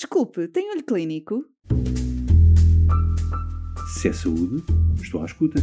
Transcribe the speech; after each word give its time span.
Desculpe, 0.00 0.46
tem 0.46 0.70
olho 0.70 0.84
clínico? 0.84 1.44
Se 3.96 4.06
é 4.06 4.12
saúde, 4.12 4.62
estou 5.02 5.20
à 5.20 5.26
escuta. 5.26 5.58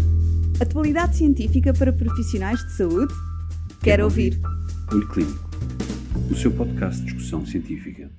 Atualidade 0.61 1.15
científica 1.15 1.73
para 1.73 1.93
profissionais 1.93 2.60
de 2.66 2.76
saúde? 2.76 3.13
Quero, 3.13 3.79
Quero 3.82 4.04
ouvir. 4.04 4.34
ouvir. 4.34 4.92
Olho 4.92 5.08
Clínico, 5.08 5.50
o 6.29 6.36
seu 6.36 6.52
podcast 6.52 7.00
de 7.00 7.13
discussão 7.13 7.46
científica. 7.46 8.12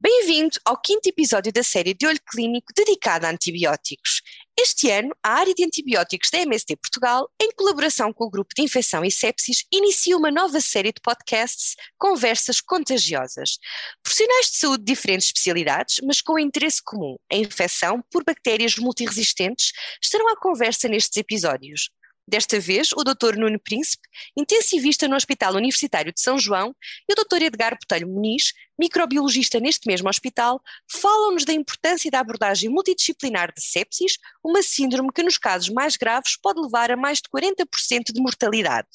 Bem-vindo 0.00 0.56
ao 0.64 0.80
quinto 0.80 1.10
episódio 1.10 1.52
da 1.52 1.62
série 1.62 1.92
de 1.92 2.06
Olho 2.06 2.20
Clínico 2.30 2.72
dedicada 2.74 3.26
a 3.26 3.30
antibióticos. 3.30 4.22
Este 4.60 4.90
ano, 4.90 5.14
a 5.22 5.34
área 5.34 5.54
de 5.54 5.64
antibióticos 5.64 6.30
da 6.30 6.40
MSD 6.40 6.74
Portugal, 6.74 7.30
em 7.40 7.52
colaboração 7.52 8.12
com 8.12 8.24
o 8.24 8.30
Grupo 8.30 8.52
de 8.56 8.62
Infecção 8.64 9.04
e 9.04 9.10
Sepsis, 9.10 9.64
inicia 9.72 10.16
uma 10.16 10.32
nova 10.32 10.60
série 10.60 10.92
de 10.92 11.00
podcasts 11.00 11.76
Conversas 11.96 12.60
Contagiosas. 12.60 13.58
Profissionais 14.02 14.46
de 14.46 14.56
saúde 14.56 14.82
de 14.82 14.92
diferentes 14.92 15.28
especialidades, 15.28 16.00
mas 16.02 16.20
com 16.20 16.36
interesse 16.40 16.82
comum, 16.82 17.16
a 17.32 17.36
infecção 17.36 18.02
por 18.10 18.24
bactérias 18.24 18.74
multiresistentes, 18.74 19.70
estarão 20.02 20.28
à 20.28 20.36
conversa 20.36 20.88
nestes 20.88 21.16
episódios. 21.16 21.90
Desta 22.28 22.60
vez, 22.60 22.90
o 22.92 23.02
Dr. 23.02 23.38
Nuno 23.38 23.58
Príncipe, 23.58 24.06
intensivista 24.36 25.08
no 25.08 25.16
Hospital 25.16 25.54
Universitário 25.54 26.12
de 26.12 26.20
São 26.20 26.38
João, 26.38 26.76
e 27.08 27.12
o 27.14 27.16
Dr. 27.16 27.40
Edgar 27.44 27.74
Botelho 27.80 28.06
Muniz, 28.06 28.52
microbiologista 28.78 29.58
neste 29.58 29.86
mesmo 29.86 30.10
hospital, 30.10 30.60
falam-nos 30.86 31.46
da 31.46 31.54
importância 31.54 32.10
da 32.10 32.20
abordagem 32.20 32.68
multidisciplinar 32.68 33.50
de 33.54 33.62
sepsis, 33.62 34.18
uma 34.44 34.62
síndrome 34.62 35.10
que 35.10 35.22
nos 35.22 35.38
casos 35.38 35.70
mais 35.70 35.96
graves 35.96 36.36
pode 36.36 36.60
levar 36.60 36.90
a 36.90 36.98
mais 36.98 37.16
de 37.16 37.30
40% 37.30 38.12
de 38.12 38.20
mortalidade. 38.20 38.88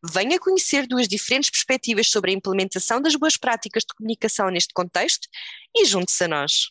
Venha 0.00 0.38
conhecer 0.38 0.86
duas 0.86 1.08
diferentes 1.08 1.50
perspectivas 1.50 2.08
sobre 2.08 2.30
a 2.30 2.34
implementação 2.34 3.02
das 3.02 3.16
boas 3.16 3.36
práticas 3.36 3.82
de 3.82 3.92
comunicação 3.92 4.48
neste 4.50 4.72
contexto 4.72 5.26
e 5.74 5.84
junte-se 5.84 6.22
a 6.22 6.28
nós. 6.28 6.70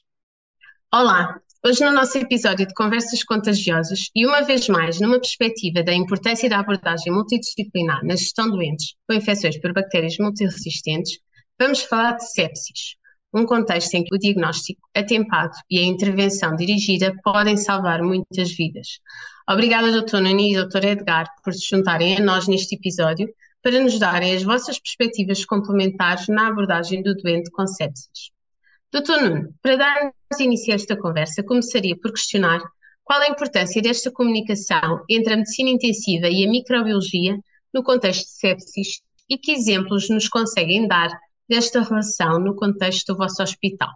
Olá, 0.93 1.41
Hoje, 1.63 1.85
no 1.85 1.91
nosso 1.91 2.17
episódio 2.17 2.65
de 2.65 2.73
Conversas 2.73 3.23
Contagiosas, 3.23 4.09
e 4.15 4.26
uma 4.26 4.41
vez 4.41 4.67
mais 4.67 4.99
numa 4.99 5.20
perspectiva 5.20 5.84
da 5.84 5.93
importância 5.93 6.49
da 6.49 6.57
abordagem 6.57 7.13
multidisciplinar 7.13 8.04
na 8.04 8.15
gestão 8.15 8.45
de 8.45 8.54
doentes 8.54 8.95
com 9.07 9.13
infecções 9.13 9.62
por 9.62 9.71
bactérias 9.71 10.17
multiresistentes, 10.17 11.20
vamos 11.59 11.84
falar 11.84 12.13
de 12.13 12.27
sepsis, 12.32 12.95
um 13.32 13.45
contexto 13.45 13.93
em 13.93 14.04
que 14.04 14.15
o 14.15 14.17
diagnóstico 14.17 14.82
atempado 14.95 15.54
e 15.70 15.77
a 15.77 15.84
intervenção 15.84 16.55
dirigida 16.55 17.13
podem 17.23 17.55
salvar 17.55 18.01
muitas 18.01 18.51
vidas. 18.55 18.99
Obrigada, 19.48 20.01
Dr. 20.01 20.17
Nani 20.20 20.55
e 20.55 20.65
Dr. 20.65 20.84
Edgar, 20.84 21.27
por 21.43 21.54
se 21.54 21.70
juntarem 21.70 22.17
a 22.17 22.21
nós 22.21 22.48
neste 22.48 22.73
episódio 22.73 23.29
para 23.62 23.79
nos 23.79 23.99
darem 23.99 24.35
as 24.35 24.41
vossas 24.41 24.79
perspectivas 24.79 25.45
complementares 25.45 26.27
na 26.27 26.48
abordagem 26.48 27.04
do 27.04 27.13
doente 27.13 27.51
com 27.51 27.67
sepsis. 27.67 28.32
Doutor 28.93 29.21
Nuno, 29.21 29.53
para 29.61 29.77
darmos 29.77 30.13
início 30.37 30.73
a 30.73 30.75
esta 30.75 30.97
conversa, 30.97 31.41
começaria 31.41 31.95
por 31.95 32.11
questionar 32.11 32.61
qual 33.05 33.21
a 33.21 33.29
importância 33.29 33.81
desta 33.81 34.11
comunicação 34.11 35.05
entre 35.09 35.33
a 35.33 35.37
medicina 35.37 35.70
intensiva 35.70 36.27
e 36.27 36.45
a 36.45 36.49
microbiologia 36.49 37.39
no 37.73 37.83
contexto 37.83 38.25
de 38.25 38.31
sepsis 38.31 39.01
e 39.29 39.37
que 39.37 39.53
exemplos 39.53 40.09
nos 40.09 40.27
conseguem 40.27 40.89
dar 40.89 41.09
desta 41.48 41.81
relação 41.81 42.37
no 42.37 42.53
contexto 42.53 43.13
do 43.13 43.17
vosso 43.17 43.41
hospital. 43.41 43.91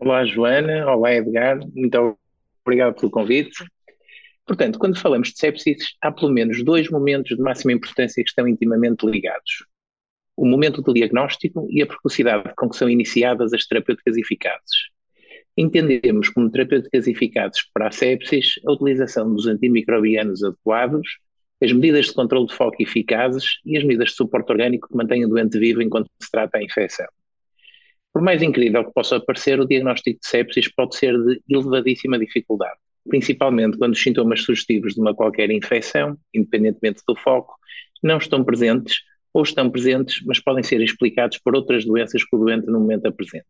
Olá, 0.00 0.24
Joana. 0.24 0.84
Olá, 0.90 1.14
Edgar. 1.14 1.60
Muito 1.72 2.18
obrigado 2.64 2.96
pelo 2.96 3.12
convite. 3.12 3.64
Portanto, 4.44 4.76
quando 4.76 4.98
falamos 4.98 5.28
de 5.28 5.38
sepsis, 5.38 5.94
há 6.02 6.10
pelo 6.10 6.32
menos 6.32 6.64
dois 6.64 6.90
momentos 6.90 7.36
de 7.36 7.42
máxima 7.44 7.72
importância 7.72 8.24
que 8.24 8.28
estão 8.28 8.48
intimamente 8.48 9.06
ligados 9.06 9.64
o 10.36 10.44
momento 10.44 10.82
do 10.82 10.92
diagnóstico 10.92 11.66
e 11.70 11.82
a 11.82 11.86
precocidade 11.86 12.52
com 12.56 12.68
que 12.68 12.76
são 12.76 12.90
iniciadas 12.90 13.52
as 13.52 13.66
terapêuticas 13.66 14.16
eficazes. 14.16 14.90
Entendemos 15.56 16.28
como 16.28 16.50
terapêuticas 16.50 17.06
eficazes 17.06 17.62
para 17.72 17.88
a 17.88 17.90
sepsis 17.90 18.54
a 18.66 18.72
utilização 18.72 19.34
dos 19.34 19.46
antimicrobianos 19.46 20.44
adequados, 20.44 21.08
as 21.62 21.72
medidas 21.72 22.06
de 22.06 22.12
controle 22.12 22.46
de 22.46 22.54
foco 22.54 22.76
eficazes 22.82 23.44
e 23.64 23.78
as 23.78 23.82
medidas 23.82 24.10
de 24.10 24.16
suporte 24.16 24.52
orgânico 24.52 24.88
que 24.88 24.96
mantêm 24.96 25.24
o 25.24 25.28
doente 25.28 25.58
vivo 25.58 25.80
enquanto 25.80 26.10
se 26.20 26.30
trata 26.30 26.58
a 26.58 26.62
infecção. 26.62 27.06
Por 28.12 28.22
mais 28.22 28.42
incrível 28.42 28.84
que 28.84 28.92
possa 28.92 29.18
parecer, 29.18 29.58
o 29.58 29.66
diagnóstico 29.66 30.18
de 30.20 30.28
sepsis 30.28 30.68
pode 30.68 30.96
ser 30.96 31.14
de 31.22 31.40
elevadíssima 31.48 32.18
dificuldade, 32.18 32.76
principalmente 33.08 33.78
quando 33.78 33.94
os 33.94 34.02
sintomas 34.02 34.42
sugestivos 34.42 34.94
de 34.94 35.00
uma 35.00 35.14
qualquer 35.14 35.50
infecção, 35.50 36.18
independentemente 36.34 37.02
do 37.08 37.16
foco, 37.16 37.54
não 38.02 38.18
estão 38.18 38.44
presentes 38.44 38.98
ou 39.36 39.42
estão 39.42 39.68
presentes, 39.68 40.22
mas 40.24 40.40
podem 40.40 40.62
ser 40.62 40.80
explicados 40.80 41.36
por 41.36 41.54
outras 41.54 41.84
doenças 41.84 42.24
que 42.24 42.34
o 42.34 42.38
doente 42.38 42.68
no 42.68 42.80
momento 42.80 43.04
apresenta. 43.04 43.44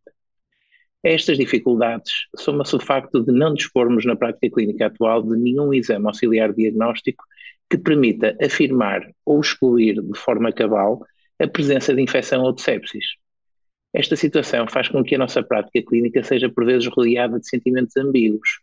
Estas 1.01 1.39
dificuldades 1.39 2.13
soma-se 2.37 2.75
o 2.75 2.81
facto 2.81 3.23
de 3.23 3.31
não 3.31 3.55
dispormos 3.55 4.05
na 4.05 4.17
prática 4.17 4.51
clínica 4.53 4.87
atual 4.87 5.23
de 5.23 5.37
nenhum 5.37 5.73
exame 5.73 6.09
auxiliar 6.09 6.53
diagnóstico 6.53 7.23
que 7.71 7.79
permita 7.79 8.37
afirmar 8.43 9.09
ou 9.25 9.41
excluir 9.41 10.03
de 10.03 10.19
forma 10.19 10.51
cabal 10.51 11.07
a 11.39 11.47
presença 11.47 11.95
de 11.95 12.03
infecção 12.03 12.43
ou 12.43 12.53
de 12.53 12.63
sepsis. 12.63 13.05
Esta 13.95 14.17
situação 14.17 14.67
faz 14.67 14.89
com 14.89 15.05
que 15.05 15.15
a 15.15 15.19
nossa 15.19 15.41
prática 15.41 15.81
clínica 15.89 16.21
seja 16.25 16.49
por 16.49 16.67
vezes 16.67 16.89
rodeada 16.89 17.39
de 17.39 17.49
sentimentos 17.49 17.97
ambíguos. 17.97 18.59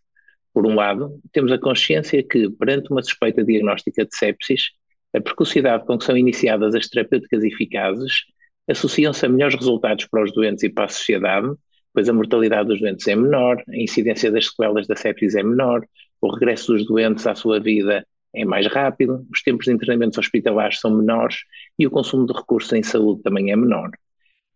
Por 0.54 0.68
um 0.68 0.76
lado, 0.76 1.22
temos 1.32 1.54
a 1.54 1.58
consciência 1.58 2.22
que, 2.22 2.50
perante 2.50 2.92
uma 2.92 3.02
suspeita 3.02 3.46
diagnóstica 3.46 4.04
de 4.04 4.14
sepsis, 4.14 4.72
a 5.14 5.22
precocidade 5.22 5.86
com 5.86 5.98
que 5.98 6.06
são 6.06 6.18
iniciadas 6.18 6.74
as 6.76 6.88
terapêuticas 6.88 7.44
eficazes 7.44 8.26
associam-se 8.68 9.26
a 9.26 9.30
melhores 9.30 9.56
resultados 9.56 10.06
para 10.06 10.24
os 10.24 10.34
doentes 10.34 10.64
e 10.64 10.70
para 10.70 10.86
a 10.86 10.90
sociedade, 10.90 11.54
pois 11.94 12.10
a 12.10 12.14
mortalidade 12.14 12.70
dos 12.70 12.80
doentes 12.80 13.08
é 13.08 13.16
menor, 13.16 13.62
a 13.68 13.78
incidência 13.78 14.32
das 14.32 14.48
sequelas 14.48 14.88
da 14.88 14.96
sepsis 14.96 15.36
é 15.36 15.44
menor, 15.44 15.86
o 16.22 16.34
regresso 16.34 16.74
dos 16.74 16.86
doentes 16.86 17.28
à 17.28 17.36
sua 17.36 17.60
vida 17.60 18.06
é 18.34 18.44
mais 18.44 18.66
rápido, 18.68 19.28
os 19.32 19.44
tempos 19.44 19.66
de 19.66 19.74
internamentos 19.74 20.18
hospitalares 20.18 20.80
são 20.80 20.96
menores 20.96 21.38
e 21.78 21.86
o 21.86 21.92
consumo 21.92 22.26
de 22.26 22.34
recursos 22.34 22.72
em 22.74 22.82
saúde 22.82 23.22
também 23.22 23.52
é 23.52 23.56
menor. 23.56 23.92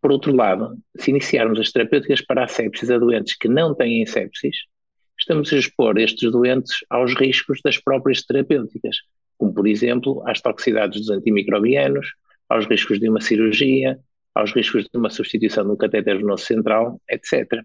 Por 0.02 0.12
outro 0.12 0.34
lado, 0.34 0.78
se 0.98 1.12
iniciarmos 1.12 1.60
as 1.60 1.72
terapêuticas 1.72 2.22
para 2.22 2.46
a 2.46 2.48
sepsis 2.48 2.90
a 2.90 2.98
doentes 2.98 3.36
que 3.36 3.48
não 3.48 3.76
têm 3.76 4.06
sepsis, 4.06 4.56
estamos 5.20 5.52
a 5.52 5.58
expor 5.58 5.98
estes 6.00 6.32
doentes 6.32 6.78
aos 6.90 7.14
riscos 7.16 7.60
das 7.64 7.78
próprias 7.78 8.24
terapêuticas, 8.24 8.98
como 9.38 9.54
por 9.54 9.68
exemplo 9.68 10.24
às 10.28 10.42
toxicidades 10.42 11.00
dos 11.02 11.10
antimicrobianos, 11.10 12.08
aos 12.50 12.66
riscos 12.66 13.00
de 13.00 13.10
uma 13.10 13.22
cirurgia, 13.22 14.00
aos 14.34 14.54
riscos 14.54 14.84
de 14.84 14.98
uma 14.98 15.10
substituição 15.10 15.68
do 15.68 15.78
catéter 15.78 16.18
venoso 16.18 16.46
central, 16.46 17.02
etc. 17.10 17.64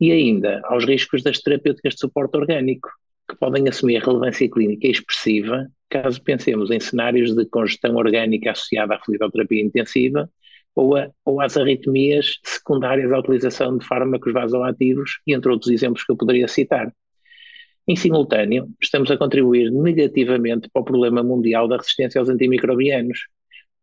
E 0.00 0.12
ainda 0.12 0.60
aos 0.64 0.84
riscos 0.84 1.22
das 1.22 1.40
terapêuticas 1.40 1.94
de 1.94 2.00
suporte 2.00 2.36
orgânico, 2.36 2.88
que 3.28 3.36
podem 3.36 3.68
assumir 3.68 4.02
relevância 4.02 4.50
clínica 4.50 4.88
expressiva 4.88 5.66
caso 5.90 6.22
pensemos 6.22 6.70
em 6.70 6.80
cenários 6.80 7.34
de 7.34 7.44
congestão 7.46 7.96
orgânica 7.96 8.52
associada 8.52 8.94
à 8.94 9.00
fluidoterapia 9.00 9.62
intensiva 9.62 10.30
ou, 10.74 10.96
a, 10.96 11.10
ou 11.24 11.40
às 11.40 11.56
arritmias 11.56 12.38
secundárias 12.44 13.12
à 13.12 13.18
utilização 13.18 13.76
de 13.76 13.86
fármacos 13.86 14.32
vasoativos, 14.32 15.20
entre 15.26 15.50
outros 15.50 15.70
exemplos 15.70 16.04
que 16.04 16.12
eu 16.12 16.16
poderia 16.16 16.46
citar. 16.46 16.92
Em 17.90 17.96
simultâneo, 17.96 18.68
estamos 18.80 19.10
a 19.10 19.16
contribuir 19.16 19.68
negativamente 19.72 20.70
para 20.72 20.80
o 20.80 20.84
problema 20.84 21.24
mundial 21.24 21.66
da 21.66 21.76
resistência 21.76 22.20
aos 22.20 22.28
antimicrobianos. 22.28 23.26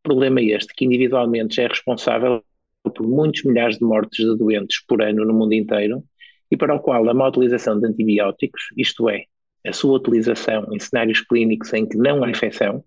Problema 0.01 0.41
este 0.41 0.73
que 0.73 0.85
individualmente 0.85 1.57
já 1.57 1.63
é 1.63 1.67
responsável 1.67 2.41
por 2.81 3.05
muitos 3.05 3.43
milhares 3.43 3.77
de 3.77 3.83
mortes 3.83 4.25
de 4.25 4.37
doentes 4.37 4.81
por 4.87 5.01
ano 5.01 5.25
no 5.25 5.33
mundo 5.33 5.51
inteiro 5.51 6.01
e 6.49 6.55
para 6.55 6.73
o 6.73 6.79
qual 6.79 7.09
a 7.09 7.13
má 7.13 7.27
utilização 7.27 7.77
de 7.81 7.85
antibióticos, 7.85 8.61
isto 8.77 9.09
é, 9.09 9.25
a 9.65 9.73
sua 9.73 9.97
utilização 9.97 10.65
em 10.71 10.79
cenários 10.79 11.19
clínicos 11.19 11.73
em 11.73 11.85
que 11.85 11.97
não 11.97 12.23
há 12.23 12.29
infecção, 12.29 12.81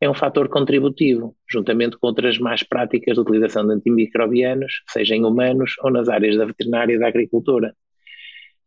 é 0.00 0.10
um 0.10 0.14
fator 0.14 0.48
contributivo, 0.48 1.36
juntamente 1.48 1.96
com 1.96 2.08
outras 2.08 2.36
más 2.36 2.64
práticas 2.64 3.14
de 3.14 3.20
utilização 3.20 3.64
de 3.64 3.74
antimicrobianos, 3.74 4.82
seja 4.88 5.14
em 5.14 5.24
humanos 5.24 5.76
ou 5.84 5.92
nas 5.92 6.08
áreas 6.08 6.36
da 6.36 6.46
veterinária 6.46 6.94
e 6.94 6.98
da 6.98 7.06
agricultura. 7.06 7.76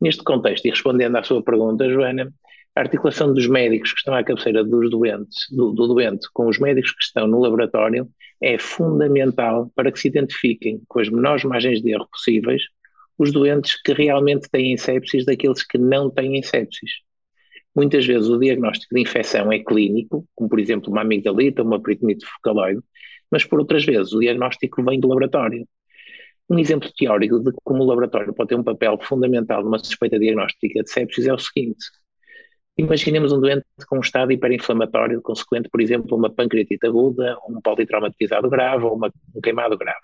Neste 0.02 0.24
contexto, 0.24 0.66
e 0.66 0.72
respondendo 0.72 1.16
à 1.16 1.24
sua 1.24 1.44
pergunta, 1.44 1.88
Joana, 1.88 2.34
a 2.76 2.80
articulação 2.80 3.34
dos 3.34 3.48
médicos 3.48 3.92
que 3.92 4.00
estão 4.00 4.16
à 4.16 4.24
cabeceira 4.24 4.64
dos 4.64 4.90
doentes, 4.90 5.46
do, 5.52 5.72
do, 5.72 5.88
doente 5.88 6.28
com 6.34 6.48
os 6.48 6.58
médicos 6.58 6.92
que 6.92 7.04
estão 7.04 7.28
no 7.28 7.40
laboratório 7.40 8.10
é 8.42 8.58
fundamental 8.58 9.72
para 9.76 9.92
que 9.92 10.00
se 10.00 10.08
identifiquem 10.08 10.82
com 10.88 11.00
as 11.00 11.10
menores 11.10 11.44
margens 11.44 11.82
de 11.82 11.92
erro 11.92 12.08
possíveis 12.12 12.64
os 13.18 13.32
doentes 13.32 13.80
que 13.80 13.94
realmente 13.94 14.50
têm 14.50 14.76
sepsis 14.78 15.26
daqueles 15.26 15.64
que 15.64 15.78
não 15.78 16.10
têm 16.10 16.42
sepsis. 16.42 16.92
Muitas 17.76 18.06
vezes 18.06 18.28
o 18.30 18.40
diagnóstico 18.40 18.96
de 18.96 19.02
infecção 19.02 19.52
é 19.52 19.60
clínico, 19.60 20.28
como 20.34 20.50
por 20.50 20.60
exemplo 20.60 20.92
uma 20.92 21.02
amigdalita, 21.02 21.62
uma 21.62 21.80
peritonite 21.80 22.26
focaloide, 22.26 22.82
mas 23.30 23.46
por 23.46 23.60
outras 23.60 23.86
vezes 23.86 24.12
o 24.14 24.20
diagnóstico 24.20 24.84
vem 24.84 25.00
do 25.00 25.08
laboratório. 25.08 25.68
Um 26.52 26.60
exemplo 26.60 26.92
teórico 26.98 27.40
de 27.40 27.54
como 27.64 27.82
o 27.82 27.88
laboratório 27.88 28.34
pode 28.34 28.50
ter 28.50 28.56
um 28.56 28.64
papel 28.64 29.00
fundamental 29.02 29.64
numa 29.64 29.80
suspeita 29.80 30.20
diagnóstica 30.20 30.84
de 30.84 30.92
sepsis 30.92 31.26
é 31.26 31.34
o 31.34 31.40
seguinte. 31.40 31.86
Imaginemos 32.78 33.32
um 33.32 33.40
doente 33.40 33.64
com 33.88 33.96
um 33.96 34.02
estado 34.02 34.34
hiperinflamatório 34.34 35.22
consequente, 35.22 35.70
por 35.70 35.80
exemplo, 35.80 36.18
uma 36.18 36.30
pancreatite 36.30 36.86
aguda, 36.86 37.38
um 37.48 37.62
politraumatizado 37.62 38.50
grave 38.50 38.84
ou 38.84 38.98
uma, 38.98 39.10
um 39.34 39.40
queimado 39.40 39.78
grave. 39.78 39.98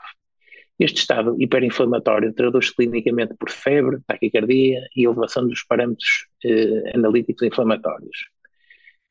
Este 0.79 1.01
estado 1.01 1.35
hiperinflamatório 1.38 2.31
traduz-se 2.31 2.73
clinicamente 2.73 3.33
por 3.38 3.49
febre, 3.49 3.97
taquicardia 4.07 4.79
e 4.95 5.05
elevação 5.05 5.45
dos 5.45 5.63
parâmetros 5.63 6.27
eh, 6.45 6.94
analíticos 6.95 7.45
inflamatórios. 7.45 8.29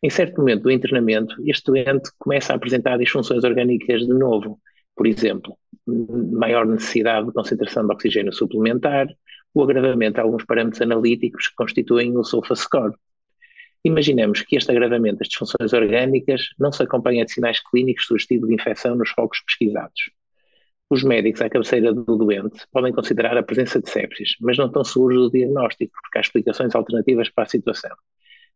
Em 0.03 0.09
certo 0.09 0.39
momento 0.39 0.63
do 0.63 0.71
internamento, 0.71 1.37
este 1.47 1.67
doente 1.67 2.11
começa 2.19 2.55
a 2.55 2.57
apresentar 2.57 2.97
disfunções 2.97 3.45
orgânicas 3.45 4.07
de 4.07 4.15
novo, 4.15 4.59
por 4.97 5.07
exemplo, 5.07 5.57
maior 5.87 6.67
necessidade 6.67 7.27
de 7.27 7.33
concentração 7.33 7.87
de 7.87 7.93
oxigênio 7.93 8.33
suplementar, 8.33 9.07
o 9.55 9.63
agravamento 9.63 10.15
de 10.15 10.21
alguns 10.21 10.45
parâmetros 10.45 10.83
analíticos 10.83 11.49
que 11.49 11.55
constituem 11.55 12.17
o 12.17 12.25
sulfa 12.25 12.55
score. 12.55 12.95
Imaginemos 13.85 14.43
que 14.43 14.57
este 14.57 14.71
agravamento 14.71 15.19
das 15.19 15.29
disfunções 15.29 15.73
orgânicas 15.73 16.49
não 16.59 16.73
se 16.73 16.83
acompanha 16.83 17.25
de 17.25 17.33
sinais 17.33 17.61
clínicos 17.71 18.07
sugestivos 18.07 18.49
de 18.49 18.55
infecção 18.55 18.97
nos 18.97 19.11
focos 19.11 19.41
pesquisados. 19.47 20.11
Os 20.91 21.03
médicos 21.03 21.41
à 21.41 21.49
cabeceira 21.49 21.93
do 21.93 22.17
doente 22.17 22.65
podem 22.73 22.93
considerar 22.93 23.37
a 23.37 23.43
presença 23.43 23.81
de 23.81 23.91
sepsis, 23.91 24.37
mas 24.41 24.57
não 24.57 24.67
estão 24.67 24.85
seguros 24.85 25.23
do 25.23 25.31
diagnóstico, 25.31 25.93
porque 26.03 26.19
há 26.19 26.21
explicações 26.21 26.75
alternativas 26.75 27.29
para 27.29 27.45
a 27.45 27.49
situação. 27.49 27.91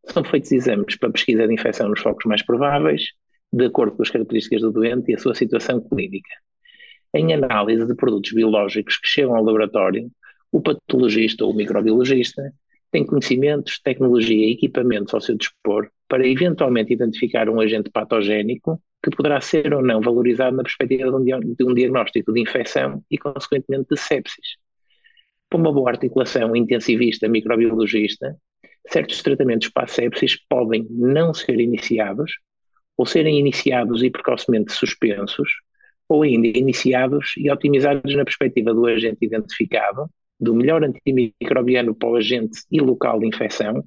São 0.06 0.25
feitos 0.25 0.50
exames 0.52 0.96
para 0.96 1.10
pesquisa 1.10 1.46
de 1.46 1.54
infecção 1.54 1.88
nos 1.88 2.00
focos 2.00 2.25
mais 2.26 2.42
prováveis, 2.42 3.02
de 3.52 3.67
acordo 3.67 3.97
com 3.97 4.02
as 4.02 4.11
características 4.11 4.62
do 4.62 4.73
doente 4.73 5.11
e 5.11 5.14
a 5.14 5.19
sua 5.19 5.35
situação 5.35 5.81
clínica. 5.81 6.31
Em 7.12 7.32
análise 7.35 7.87
de 7.87 7.94
produtos 7.94 8.32
biológicos 8.32 8.99
que 8.99 9.08
chegam 9.08 9.35
ao 9.35 9.43
laboratório, 9.43 10.11
o 10.52 10.61
patologista 10.61 11.44
ou 11.44 11.52
o 11.52 11.56
microbiologista 11.56 12.52
tem 12.91 13.05
conhecimentos, 13.05 13.81
tecnologia 13.81 14.47
e 14.47 14.52
equipamentos 14.52 15.14
ao 15.14 15.20
seu 15.20 15.37
dispor 15.37 15.91
para 16.08 16.26
eventualmente 16.26 16.93
identificar 16.93 17.49
um 17.49 17.61
agente 17.61 17.91
patogénico 17.91 18.81
que 19.02 19.11
poderá 19.11 19.41
ser 19.41 19.73
ou 19.73 19.82
não 19.82 20.00
valorizado 20.00 20.56
na 20.56 20.62
perspectiva 20.62 21.11
de 21.20 21.64
um, 21.64 21.75
diagnóstico 21.75 22.32
de 22.32 22.41
infecção 22.41 23.02
e, 23.11 23.17
consequentemente, 23.17 23.87
de 23.91 23.97
sepsis. 23.99 24.56
Para 25.49 25.58
uma 25.58 25.73
boa 25.73 25.91
articulação 25.91 26.55
intensivista 26.55 27.29
microbiologista, 27.29 28.37
certos 28.88 29.23
tratamentos 29.23 29.69
para 29.69 29.85
a 29.85 29.88
sepsis 29.88 30.37
podem 30.49 30.87
não 30.91 31.32
ser 31.32 31.58
iniciados 31.61 32.32
ou 33.00 33.06
serem 33.06 33.38
iniciados 33.38 34.02
e 34.02 34.11
precocemente 34.11 34.73
suspensos, 34.73 35.49
ou 36.06 36.23
ainda 36.23 36.49
iniciados 36.49 37.32
e 37.38 37.50
otimizados 37.50 38.14
na 38.14 38.26
perspectiva 38.26 38.75
do 38.75 38.85
agente 38.85 39.25
identificado, 39.25 40.06
do 40.38 40.55
melhor 40.55 40.85
antimicrobiano 40.85 41.94
para 41.94 42.11
o 42.11 42.17
agente 42.17 42.61
e 42.70 42.79
local 42.79 43.19
de 43.19 43.26
infecção, 43.26 43.82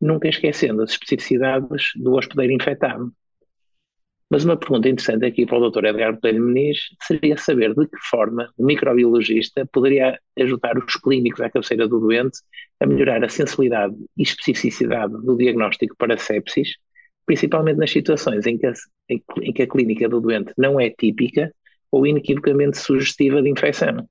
nunca 0.00 0.28
esquecendo 0.28 0.80
as 0.80 0.92
especificidades 0.92 1.86
do 1.96 2.12
hospedeiro 2.12 2.52
infectado. 2.52 3.12
Mas 4.30 4.44
uma 4.44 4.56
pergunta 4.56 4.88
interessante 4.88 5.26
aqui 5.26 5.44
para 5.44 5.58
o 5.58 5.68
Dr. 5.68 5.86
Edgar 5.86 6.12
Botelho 6.12 6.44
Meniz 6.44 6.78
seria 7.02 7.36
saber 7.36 7.74
de 7.74 7.88
que 7.88 7.98
forma 8.10 8.48
o 8.56 8.64
microbiologista 8.64 9.66
poderia 9.72 10.16
ajudar 10.38 10.78
os 10.78 10.94
clínicos 10.94 11.40
à 11.40 11.50
cabeceira 11.50 11.88
do 11.88 11.98
doente 11.98 12.38
a 12.78 12.86
melhorar 12.86 13.24
a 13.24 13.28
sensibilidade 13.28 13.96
e 14.16 14.22
especificidade 14.22 15.14
do 15.14 15.36
diagnóstico 15.36 15.96
para 15.98 16.16
sepsis, 16.16 16.76
principalmente 17.26 17.78
nas 17.78 17.90
situações 17.90 18.46
em 18.46 18.58
que, 18.58 18.66
a, 18.66 18.72
em 19.08 19.52
que 19.52 19.62
a 19.62 19.68
clínica 19.68 20.08
do 20.08 20.20
doente 20.20 20.52
não 20.56 20.80
é 20.80 20.90
típica 20.90 21.52
ou 21.90 22.06
inequivocamente 22.06 22.78
sugestiva 22.78 23.42
de 23.42 23.50
infecção. 23.50 24.08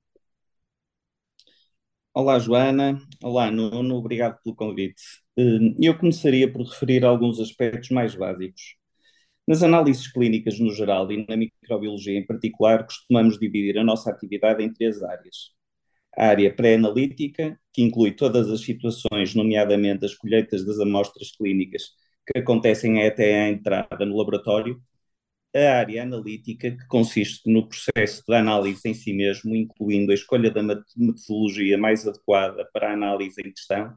Olá, 2.14 2.38
Joana. 2.38 3.00
Olá, 3.22 3.50
Nuno. 3.50 3.96
Obrigado 3.96 4.38
pelo 4.42 4.54
convite. 4.54 5.02
Hum, 5.36 5.74
eu 5.80 5.96
começaria 5.98 6.50
por 6.50 6.62
referir 6.62 7.04
alguns 7.04 7.40
aspectos 7.40 7.90
mais 7.90 8.14
básicos. 8.14 8.76
Nas 9.46 9.62
análises 9.62 10.06
clínicas 10.12 10.58
no 10.60 10.70
geral 10.72 11.10
e 11.10 11.26
na 11.26 11.36
microbiologia 11.36 12.18
em 12.18 12.26
particular, 12.26 12.84
costumamos 12.84 13.38
dividir 13.38 13.78
a 13.78 13.84
nossa 13.84 14.10
atividade 14.10 14.62
em 14.62 14.72
três 14.72 15.02
áreas. 15.02 15.50
A 16.16 16.26
área 16.28 16.54
pré-analítica, 16.54 17.58
que 17.72 17.82
inclui 17.82 18.12
todas 18.12 18.50
as 18.50 18.60
situações, 18.60 19.34
nomeadamente 19.34 20.04
as 20.04 20.14
colheitas 20.14 20.64
das 20.64 20.78
amostras 20.78 21.32
clínicas 21.32 21.82
que 22.26 22.38
acontecem 22.38 23.06
até 23.06 23.42
à 23.42 23.48
entrada 23.50 24.04
no 24.06 24.16
laboratório, 24.16 24.80
a 25.54 25.78
área 25.78 26.02
analítica, 26.02 26.70
que 26.70 26.86
consiste 26.86 27.50
no 27.50 27.68
processo 27.68 28.22
de 28.26 28.34
análise 28.34 28.80
em 28.86 28.94
si 28.94 29.12
mesmo, 29.12 29.54
incluindo 29.54 30.10
a 30.10 30.14
escolha 30.14 30.50
da 30.50 30.62
metodologia 30.62 31.76
mais 31.76 32.06
adequada 32.06 32.68
para 32.72 32.90
a 32.90 32.94
análise 32.94 33.40
em 33.40 33.52
questão, 33.52 33.94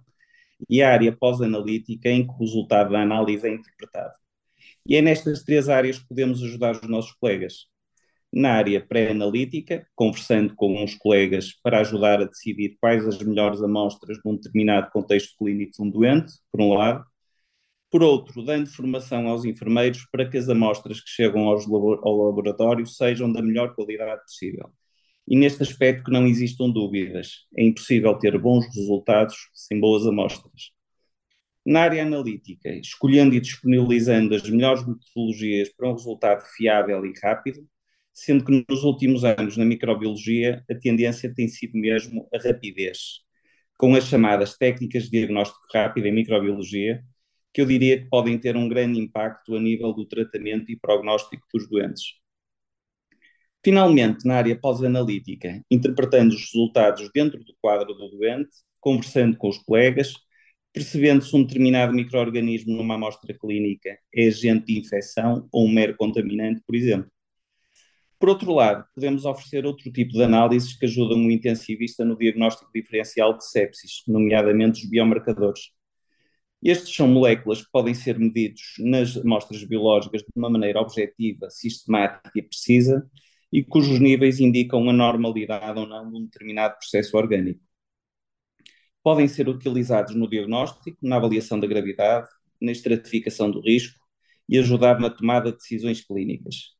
e 0.69 0.81
a 0.81 0.91
área 0.91 1.15
pós-analítica, 1.15 2.09
em 2.09 2.25
que 2.25 2.33
o 2.33 2.37
resultado 2.37 2.91
da 2.91 3.01
análise 3.01 3.47
é 3.47 3.53
interpretado. 3.53 4.13
E 4.87 4.95
é 4.95 5.01
nestas 5.01 5.43
três 5.43 5.69
áreas 5.69 5.99
que 5.99 6.07
podemos 6.07 6.43
ajudar 6.43 6.75
os 6.75 6.89
nossos 6.89 7.13
colegas. 7.13 7.67
Na 8.33 8.53
área 8.53 8.85
pré-analítica, 8.85 9.87
conversando 9.95 10.53
com 10.55 10.83
uns 10.83 10.95
colegas 10.95 11.53
para 11.63 11.79
ajudar 11.79 12.21
a 12.21 12.25
decidir 12.25 12.77
quais 12.81 13.07
as 13.07 13.17
melhores 13.19 13.61
amostras 13.61 14.17
num 14.25 14.35
determinado 14.35 14.91
contexto 14.91 15.37
clínico 15.37 15.71
de 15.71 15.81
um 15.81 15.89
doente, 15.89 16.33
por 16.51 16.61
um 16.61 16.73
lado, 16.73 17.05
por 17.95 18.03
outro, 18.03 18.43
dando 18.43 18.67
formação 18.67 19.25
aos 19.29 19.45
enfermeiros 19.45 20.05
para 20.11 20.29
que 20.29 20.37
as 20.37 20.49
amostras 20.49 20.99
que 20.99 21.09
chegam 21.09 21.47
aos, 21.47 21.65
ao 21.65 22.25
laboratório 22.25 22.85
sejam 22.85 23.31
da 23.31 23.41
melhor 23.41 23.73
qualidade 23.73 24.21
possível. 24.23 24.69
E 25.25 25.37
neste 25.37 25.63
aspecto 25.63 26.03
que 26.03 26.11
não 26.11 26.27
existam 26.27 26.69
dúvidas, 26.69 27.45
é 27.57 27.63
impossível 27.63 28.13
ter 28.15 28.37
bons 28.37 28.65
resultados 28.75 29.49
sem 29.53 29.79
boas 29.79 30.05
amostras. 30.05 30.71
Na 31.65 31.83
área 31.83 32.03
analítica, 32.03 32.67
escolhendo 32.75 33.33
e 33.33 33.39
disponibilizando 33.39 34.35
as 34.35 34.43
melhores 34.43 34.85
metodologias 34.85 35.69
para 35.69 35.87
um 35.87 35.93
resultado 35.93 36.43
fiável 36.53 37.05
e 37.05 37.13
rápido, 37.23 37.65
sendo 38.13 38.43
que 38.43 38.65
nos 38.67 38.83
últimos 38.83 39.23
anos 39.23 39.55
na 39.55 39.63
microbiologia 39.63 40.65
a 40.69 40.75
tendência 40.75 41.33
tem 41.33 41.47
sido 41.47 41.77
mesmo 41.77 42.27
a 42.33 42.45
rapidez, 42.45 43.21
com 43.77 43.95
as 43.95 44.03
chamadas 44.03 44.57
técnicas 44.57 45.03
de 45.03 45.11
diagnóstico 45.11 45.65
rápido 45.73 46.07
em 46.07 46.13
microbiologia, 46.13 47.01
que 47.55 47.61
eu 47.61 47.65
diria 47.65 47.97
que 47.97 48.09
podem 48.09 48.37
ter 48.37 48.57
um 48.57 48.67
grande 48.67 48.99
impacto 48.99 49.55
a 49.55 49.61
nível 49.61 49.93
do 49.93 50.05
tratamento 50.05 50.69
e 50.69 50.77
prognóstico 50.77 51.47
dos 51.53 51.69
doentes. 51.69 52.03
Finalmente, 53.63 54.27
na 54.27 54.35
área 54.35 54.59
pós-analítica, 54.59 55.63
interpretando 55.71 56.35
os 56.35 56.51
resultados 56.51 57.09
dentro 57.13 57.41
do 57.45 57.55
quadro 57.61 57.93
do 57.93 58.09
doente, 58.09 58.49
conversando 58.81 59.37
com 59.37 59.47
os 59.47 59.57
colegas, 59.59 60.11
percebendo 60.73 61.23
se 61.23 61.33
um 61.33 61.45
determinado 61.45 61.93
microorganismo 61.93 62.75
numa 62.75 62.95
amostra 62.95 63.33
clínica 63.33 63.97
é 64.13 64.27
agente 64.27 64.65
de 64.65 64.77
infecção 64.77 65.47
ou 65.49 65.65
um 65.65 65.71
mero 65.71 65.95
contaminante, 65.95 66.61
por 66.67 66.75
exemplo. 66.75 67.09
Por 68.19 68.27
outro 68.27 68.51
lado, 68.51 68.85
podemos 68.93 69.23
oferecer 69.23 69.65
outro 69.65 69.89
tipo 69.93 70.11
de 70.11 70.23
análises 70.23 70.77
que 70.77 70.85
ajudam 70.85 71.25
o 71.25 71.31
intensivista 71.31 72.03
no 72.03 72.17
diagnóstico 72.17 72.69
diferencial 72.75 73.37
de 73.37 73.47
sepsis, 73.49 74.03
nomeadamente 74.05 74.83
os 74.83 74.89
biomarcadores. 74.89 75.73
Estes 76.65 76.95
são 76.95 77.07
moléculas 77.07 77.63
que 77.63 77.71
podem 77.71 77.93
ser 77.93 78.17
medidos 78.17 78.73
nas 78.79 79.15
amostras 79.15 79.63
biológicas 79.63 80.23
de 80.23 80.29
uma 80.35 80.49
maneira 80.49 80.81
objetiva, 80.81 81.47
sistemática 81.47 82.31
e 82.33 82.41
precisa, 82.41 83.07
e 83.53 83.63
cujos 83.63 83.99
níveis 83.99 84.39
indicam 84.39 84.89
a 84.89 84.91
normalidade 84.91 85.79
ou 85.79 85.85
não 85.85 86.09
de 86.09 86.17
um 86.17 86.23
determinado 86.23 86.75
processo 86.79 87.15
orgânico. 87.15 87.61
Podem 89.03 89.27
ser 89.27 89.47
utilizados 89.47 90.15
no 90.15 90.27
diagnóstico, 90.27 90.97
na 91.03 91.17
avaliação 91.17 91.59
da 91.59 91.67
gravidade, 91.67 92.27
na 92.59 92.71
estratificação 92.71 93.51
do 93.51 93.61
risco 93.61 94.03
e 94.49 94.57
ajudar 94.57 94.99
na 94.99 95.11
tomada 95.11 95.51
de 95.51 95.59
decisões 95.59 96.03
clínicas. 96.03 96.71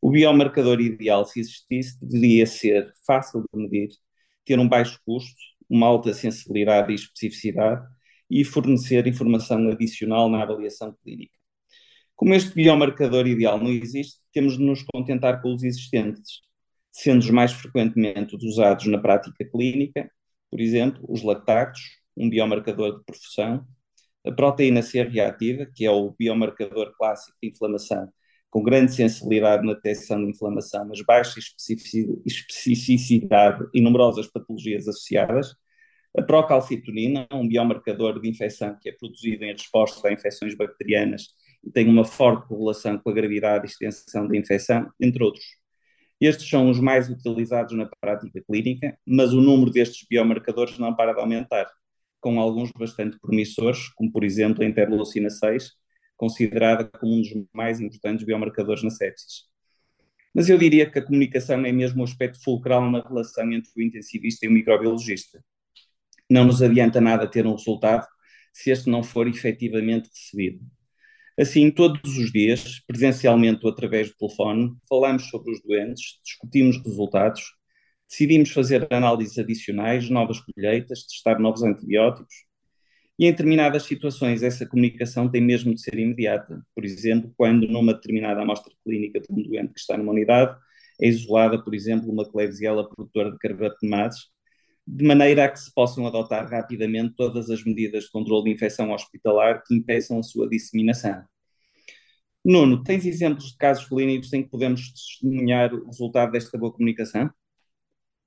O 0.00 0.10
biomarcador 0.10 0.80
ideal, 0.80 1.26
se 1.26 1.40
existisse, 1.40 1.98
deveria 2.00 2.46
ser 2.46 2.94
fácil 3.06 3.42
de 3.42 3.60
medir, 3.60 3.90
ter 4.46 4.58
um 4.58 4.66
baixo 4.66 4.98
custo, 5.04 5.36
uma 5.68 5.86
alta 5.86 6.14
sensibilidade 6.14 6.92
e 6.92 6.94
especificidade 6.94 7.86
e 8.30 8.44
fornecer 8.44 9.06
informação 9.06 9.68
adicional 9.68 10.28
na 10.28 10.42
avaliação 10.42 10.94
clínica. 11.02 11.38
Como 12.14 12.34
este 12.34 12.54
biomarcador 12.54 13.26
ideal 13.26 13.58
não 13.58 13.70
existe, 13.70 14.20
temos 14.32 14.58
de 14.58 14.64
nos 14.64 14.82
contentar 14.82 15.40
com 15.40 15.54
os 15.54 15.62
existentes, 15.62 16.40
sendo 16.90 17.20
os 17.20 17.30
mais 17.30 17.52
frequentemente 17.52 18.36
usados 18.36 18.86
na 18.86 18.98
prática 18.98 19.44
clínica, 19.44 20.10
por 20.50 20.60
exemplo, 20.60 21.04
os 21.08 21.22
lactatos, 21.22 21.80
um 22.16 22.28
biomarcador 22.28 22.98
de 22.98 23.04
profusão, 23.04 23.64
a 24.26 24.32
proteína 24.32 24.82
C 24.82 25.02
reativa, 25.04 25.66
que 25.74 25.84
é 25.84 25.90
o 25.90 26.10
biomarcador 26.18 26.92
clássico 26.96 27.36
de 27.42 27.50
inflamação, 27.50 28.08
com 28.50 28.62
grande 28.62 28.94
sensibilidade 28.94 29.64
na 29.64 29.74
detecção 29.74 30.22
de 30.24 30.30
inflamação, 30.30 30.86
mas 30.88 31.00
baixa 31.02 31.38
especificidade 32.26 33.64
e 33.74 33.80
numerosas 33.80 34.26
patologias 34.26 34.88
associadas, 34.88 35.54
a 36.18 36.22
procalcitonina, 36.22 37.28
um 37.32 37.46
biomarcador 37.46 38.20
de 38.20 38.28
infecção 38.28 38.76
que 38.80 38.88
é 38.88 38.92
produzido 38.92 39.44
em 39.44 39.52
resposta 39.52 40.08
a 40.08 40.12
infecções 40.12 40.56
bacterianas 40.56 41.28
e 41.64 41.70
tem 41.70 41.88
uma 41.88 42.04
forte 42.04 42.48
correlação 42.48 42.98
com 42.98 43.10
a 43.10 43.12
gravidade 43.12 43.66
e 43.66 43.68
extensão 43.68 44.26
da 44.26 44.36
infecção, 44.36 44.90
entre 45.00 45.22
outros. 45.22 45.44
Estes 46.20 46.50
são 46.50 46.68
os 46.68 46.80
mais 46.80 47.08
utilizados 47.08 47.76
na 47.76 47.88
prática 48.00 48.42
clínica, 48.44 48.98
mas 49.06 49.32
o 49.32 49.40
número 49.40 49.70
destes 49.70 50.04
biomarcadores 50.08 50.76
não 50.76 50.92
para 50.92 51.12
de 51.12 51.20
aumentar, 51.20 51.70
com 52.20 52.40
alguns 52.40 52.72
bastante 52.72 53.16
promissores, 53.20 53.88
como 53.90 54.10
por 54.10 54.24
exemplo 54.24 54.64
a 54.64 54.66
interleucina 54.66 55.30
6, 55.30 55.70
considerada 56.16 56.84
como 56.84 57.14
um 57.14 57.22
dos 57.22 57.30
mais 57.52 57.80
importantes 57.80 58.26
biomarcadores 58.26 58.82
na 58.82 58.90
sepsis. 58.90 59.44
Mas 60.34 60.48
eu 60.48 60.58
diria 60.58 60.90
que 60.90 60.98
a 60.98 61.04
comunicação 61.04 61.64
é 61.64 61.70
mesmo 61.70 62.00
o 62.00 62.04
aspecto 62.04 62.42
fulcral 62.42 62.90
na 62.90 63.00
relação 63.00 63.52
entre 63.52 63.70
o 63.76 63.82
intensivista 63.82 64.44
e 64.44 64.48
o 64.48 64.52
microbiologista. 64.52 65.40
Não 66.30 66.44
nos 66.44 66.62
adianta 66.62 67.00
nada 67.00 67.26
ter 67.26 67.46
um 67.46 67.54
resultado 67.54 68.06
se 68.52 68.70
este 68.70 68.90
não 68.90 69.02
for 69.02 69.26
efetivamente 69.28 70.08
recebido. 70.08 70.60
Assim, 71.38 71.70
todos 71.70 72.18
os 72.18 72.32
dias, 72.32 72.80
presencialmente 72.86 73.64
ou 73.64 73.70
através 73.70 74.08
do 74.08 74.16
telefone, 74.16 74.74
falamos 74.88 75.28
sobre 75.28 75.52
os 75.52 75.62
doentes, 75.62 76.18
discutimos 76.24 76.76
resultados, 76.84 77.42
decidimos 78.08 78.50
fazer 78.50 78.86
análises 78.92 79.38
adicionais, 79.38 80.10
novas 80.10 80.40
colheitas, 80.40 81.04
testar 81.06 81.38
novos 81.38 81.62
antibióticos. 81.62 82.34
E 83.16 83.26
em 83.26 83.30
determinadas 83.30 83.84
situações, 83.84 84.42
essa 84.42 84.66
comunicação 84.66 85.30
tem 85.30 85.40
mesmo 85.40 85.74
de 85.74 85.80
ser 85.80 85.98
imediata. 85.98 86.60
Por 86.74 86.84
exemplo, 86.84 87.32
quando 87.36 87.68
numa 87.68 87.94
determinada 87.94 88.42
amostra 88.42 88.72
clínica 88.84 89.20
de 89.20 89.26
um 89.30 89.42
doente 89.42 89.74
que 89.74 89.80
está 89.80 89.96
numa 89.96 90.12
unidade 90.12 90.56
é 91.00 91.06
isolada, 91.06 91.62
por 91.62 91.74
exemplo, 91.74 92.10
uma 92.10 92.28
Klebsiella 92.28 92.88
produtora 92.88 93.30
de 93.30 93.38
carbapenemases, 93.38 94.28
de 94.90 95.04
maneira 95.04 95.44
a 95.44 95.48
que 95.50 95.60
se 95.60 95.72
possam 95.72 96.06
adotar 96.06 96.48
rapidamente 96.48 97.14
todas 97.14 97.50
as 97.50 97.62
medidas 97.62 98.04
de 98.04 98.10
controle 98.10 98.44
de 98.44 98.50
infecção 98.52 98.90
hospitalar 98.90 99.62
que 99.66 99.74
impeçam 99.74 100.18
a 100.18 100.22
sua 100.22 100.48
disseminação. 100.48 101.22
Nuno, 102.42 102.82
tens 102.82 103.04
exemplos 103.04 103.50
de 103.52 103.58
casos 103.58 103.86
clínicos 103.86 104.32
em 104.32 104.42
que 104.42 104.48
podemos 104.48 104.90
testemunhar 104.92 105.74
o 105.74 105.84
resultado 105.84 106.32
desta 106.32 106.56
boa 106.56 106.72
comunicação? 106.72 107.30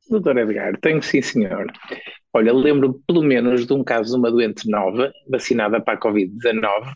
Doutor 0.07 0.37
Edgar, 0.37 0.79
tenho 0.79 1.01
sim, 1.01 1.21
senhor. 1.21 1.71
Olha, 2.31 2.53
lembro 2.53 3.01
pelo 3.07 3.23
menos 3.23 3.65
de 3.65 3.73
um 3.73 3.83
caso 3.83 4.11
de 4.11 4.19
uma 4.19 4.29
doente 4.29 4.69
nova, 4.69 5.11
vacinada 5.29 5.81
para 5.81 5.95
a 5.95 5.99
Covid-19, 5.99 6.93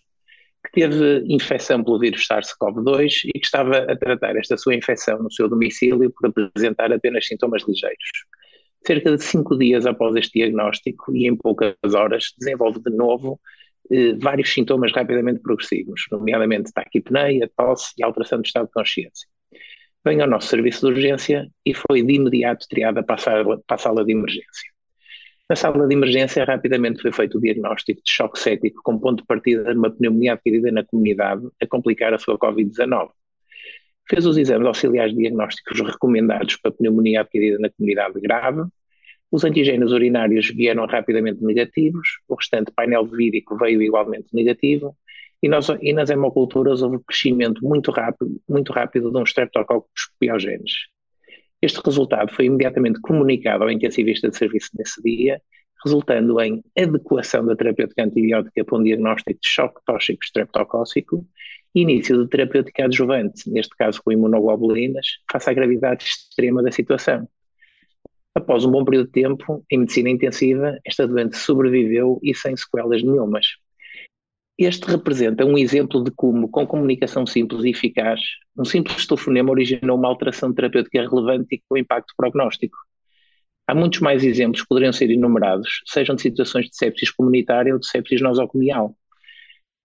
que 0.65 0.71
teve 0.73 1.23
infecção 1.27 1.83
pelo 1.83 1.99
vírus 1.99 2.27
SARS-CoV-2 2.27 3.21
e 3.25 3.39
que 3.39 3.45
estava 3.45 3.79
a 3.79 3.97
tratar 3.97 4.35
esta 4.35 4.57
sua 4.57 4.75
infecção 4.75 5.23
no 5.23 5.31
seu 5.31 5.49
domicílio 5.49 6.11
por 6.11 6.29
apresentar 6.29 6.93
apenas 6.93 7.25
sintomas 7.25 7.63
ligeiros. 7.67 8.09
Cerca 8.85 9.15
de 9.15 9.23
cinco 9.23 9.57
dias 9.57 9.85
após 9.85 10.15
este 10.15 10.39
diagnóstico 10.39 11.15
e 11.15 11.27
em 11.27 11.35
poucas 11.35 11.75
horas 11.95 12.33
desenvolve 12.37 12.79
de 12.81 12.95
novo 12.95 13.39
eh, 13.89 14.13
vários 14.19 14.53
sintomas 14.53 14.91
rapidamente 14.91 15.39
progressivos, 15.39 16.01
nomeadamente 16.11 16.71
taquipneia, 16.71 17.49
tosse 17.55 17.93
e 17.97 18.03
alteração 18.03 18.39
do 18.39 18.45
estado 18.45 18.67
de 18.67 18.73
consciência. 18.73 19.27
Vem 20.05 20.21
ao 20.21 20.27
nosso 20.27 20.49
serviço 20.49 20.85
de 20.85 20.93
urgência 20.93 21.49
e 21.65 21.73
foi 21.73 22.03
de 22.03 22.13
imediato 22.13 22.67
triada 22.69 23.01
para 23.01 23.15
a 23.15 23.17
sala, 23.17 23.59
para 23.65 23.75
a 23.75 23.77
sala 23.79 24.05
de 24.05 24.11
emergência. 24.11 24.75
Na 25.49 25.55
sala 25.55 25.87
de 25.87 25.93
emergência, 25.93 26.43
rapidamente 26.43 27.01
foi 27.01 27.11
feito 27.11 27.37
o 27.37 27.41
diagnóstico 27.41 28.01
de 28.03 28.11
choque 28.11 28.39
cético 28.39 28.81
com 28.83 28.99
ponto 28.99 29.21
de 29.21 29.27
partida 29.27 29.63
de 29.63 29.77
uma 29.77 29.91
pneumonia 29.91 30.33
adquirida 30.33 30.71
na 30.71 30.83
comunidade 30.83 31.47
a 31.61 31.67
complicar 31.67 32.13
a 32.13 32.17
sua 32.17 32.37
Covid-19. 32.37 33.09
Fez 34.09 34.25
os 34.25 34.37
exames 34.37 34.67
auxiliares 34.67 35.15
diagnósticos 35.15 35.79
recomendados 35.81 36.55
para 36.57 36.71
pneumonia 36.71 37.21
adquirida 37.21 37.59
na 37.59 37.69
comunidade 37.69 38.19
grave. 38.19 38.63
Os 39.35 39.43
antigênios 39.43 39.91
urinários 39.91 40.49
vieram 40.49 40.85
rapidamente 40.85 41.43
negativos, 41.43 42.07
o 42.25 42.35
restante 42.35 42.71
painel 42.73 43.05
vírico 43.05 43.57
veio 43.57 43.81
igualmente 43.81 44.29
negativo, 44.31 44.95
e, 45.43 45.49
nós, 45.49 45.67
e 45.81 45.91
nas 45.91 46.09
hemoculturas 46.09 46.81
houve 46.81 46.99
crescimento 47.05 47.61
muito 47.61 47.91
rápido, 47.91 48.41
muito 48.47 48.71
rápido 48.71 49.11
de 49.11 49.17
um 49.17 49.23
streptococcus 49.23 50.09
pyogenes. 50.17 50.71
Este 51.61 51.81
resultado 51.83 52.31
foi 52.31 52.45
imediatamente 52.45 53.01
comunicado 53.01 53.65
ao 53.65 53.69
intensivista 53.69 54.29
de 54.29 54.37
serviço 54.37 54.69
nesse 54.73 55.03
dia, 55.03 55.41
resultando 55.83 56.39
em 56.39 56.63
adequação 56.79 57.45
da 57.45 57.57
terapêutica 57.57 58.05
antibiótica 58.05 58.63
para 58.63 58.77
um 58.77 58.83
diagnóstico 58.83 59.37
de 59.37 59.45
choque 59.49 59.81
tóxico 59.85 60.23
streptocócico 60.23 61.27
início 61.75 62.23
de 62.23 62.29
terapêutica 62.29 62.85
adjuvante, 62.85 63.49
neste 63.49 63.75
caso 63.75 64.01
com 64.01 64.13
imunoglobulinas, 64.13 65.05
face 65.29 65.49
à 65.49 65.53
gravidade 65.53 66.05
extrema 66.05 66.63
da 66.63 66.71
situação. 66.71 67.27
Após 68.37 68.65
um 68.65 68.71
bom 68.71 68.83
período 68.83 69.05
de 69.05 69.13
tempo, 69.13 69.63
em 69.71 69.79
medicina 69.79 70.09
intensiva, 70.09 70.77
esta 70.85 71.07
doente 71.07 71.37
sobreviveu 71.37 72.19
e 72.21 72.35
sem 72.35 72.55
sequelas 72.57 73.01
nenhumas. 73.01 73.45
Este 74.57 74.85
representa 74.87 75.45
um 75.45 75.57
exemplo 75.57 76.03
de 76.03 76.11
como, 76.11 76.49
com 76.49 76.67
comunicação 76.67 77.25
simples 77.25 77.63
e 77.63 77.69
eficaz, 77.69 78.19
um 78.57 78.65
simples 78.65 79.07
telefonema 79.07 79.51
originou 79.51 79.97
uma 79.97 80.09
alteração 80.09 80.53
terapêutica 80.53 81.01
relevante 81.01 81.55
e 81.55 81.61
com 81.67 81.77
impacto 81.77 82.13
prognóstico. 82.17 82.77
Há 83.67 83.73
muitos 83.73 83.99
mais 84.01 84.23
exemplos 84.23 84.61
que 84.61 84.67
poderiam 84.67 84.93
ser 84.93 85.09
enumerados, 85.09 85.81
sejam 85.85 86.15
de 86.15 86.21
situações 86.21 86.69
de 86.69 86.75
sepsis 86.75 87.09
comunitária 87.11 87.73
ou 87.73 87.79
de 87.79 87.87
sepsis 87.87 88.21
nosocomial. 88.21 88.95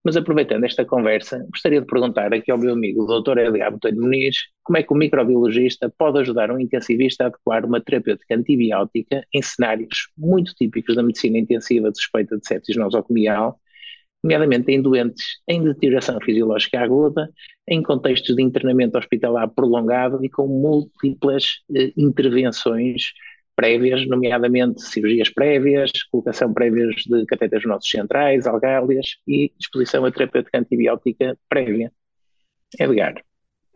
Mas 0.02 0.16
aproveitando 0.16 0.64
esta 0.64 0.84
conversa, 0.84 1.46
gostaria 1.50 1.80
de 1.80 1.86
perguntar 1.86 2.32
aqui 2.32 2.50
ao 2.50 2.56
meu 2.56 2.72
amigo, 2.72 3.02
o 3.02 3.20
Dr. 3.20 3.38
Edgar 3.38 3.70
Botelho 3.70 4.00
Muniz, 4.00 4.36
como 4.62 4.78
é 4.78 4.82
que 4.82 4.92
o 4.92 4.96
microbiologista 4.96 5.92
pode 5.98 6.20
ajudar 6.20 6.50
um 6.50 6.58
intensivista 6.58 7.24
a 7.24 7.26
adequar 7.26 7.66
uma 7.66 7.82
terapêutica 7.82 8.34
antibiótica 8.34 9.22
em 9.34 9.42
cenários 9.42 10.08
muito 10.16 10.54
típicos 10.54 10.96
da 10.96 11.02
medicina 11.02 11.38
intensiva 11.38 11.90
de 11.90 11.98
suspeita 11.98 12.38
de 12.38 12.46
sepsis 12.46 12.76
nosocomial, 12.76 13.60
nomeadamente 14.24 14.72
em 14.72 14.80
doentes 14.80 15.22
em 15.46 15.62
deterioração 15.62 16.18
fisiológica 16.22 16.80
aguda, 16.80 17.30
em 17.68 17.82
contextos 17.82 18.34
de 18.34 18.42
internamento 18.42 18.96
hospitalar 18.96 19.50
prolongado 19.50 20.24
e 20.24 20.30
com 20.30 20.46
múltiplas 20.46 21.60
eh, 21.74 21.92
intervenções 21.94 23.12
prévias, 23.60 24.08
nomeadamente 24.08 24.80
cirurgias 24.80 25.28
prévias, 25.28 25.90
colocação 26.10 26.54
prévias 26.54 26.94
de 27.06 27.26
catetas 27.26 27.62
nossos 27.66 27.90
centrais, 27.90 28.46
algálias 28.46 29.16
e 29.28 29.52
exposição 29.60 30.06
a 30.06 30.10
terapêutica 30.10 30.58
antibiótica 30.58 31.36
prévia. 31.46 31.92
Edgar. 32.78 33.22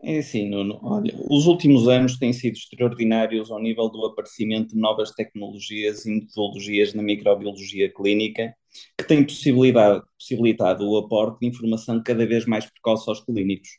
É 0.01 0.17
assim, 0.17 0.49
Nuno. 0.49 0.79
Olha, 0.81 1.13
os 1.29 1.45
últimos 1.45 1.87
anos 1.87 2.17
têm 2.17 2.33
sido 2.33 2.55
extraordinários 2.55 3.51
ao 3.51 3.61
nível 3.61 3.87
do 3.87 4.03
aparecimento 4.07 4.73
de 4.73 4.81
novas 4.81 5.11
tecnologias 5.11 6.03
e 6.07 6.15
metodologias 6.15 6.95
na 6.95 7.03
microbiologia 7.03 7.91
clínica 7.93 8.55
que 8.97 9.07
têm 9.07 9.23
possibilitado 9.23 10.89
o 10.89 10.97
aporte 10.97 11.41
de 11.41 11.47
informação 11.47 12.01
cada 12.03 12.25
vez 12.25 12.47
mais 12.47 12.65
precoce 12.65 13.07
aos 13.07 13.23
clínicos. 13.23 13.69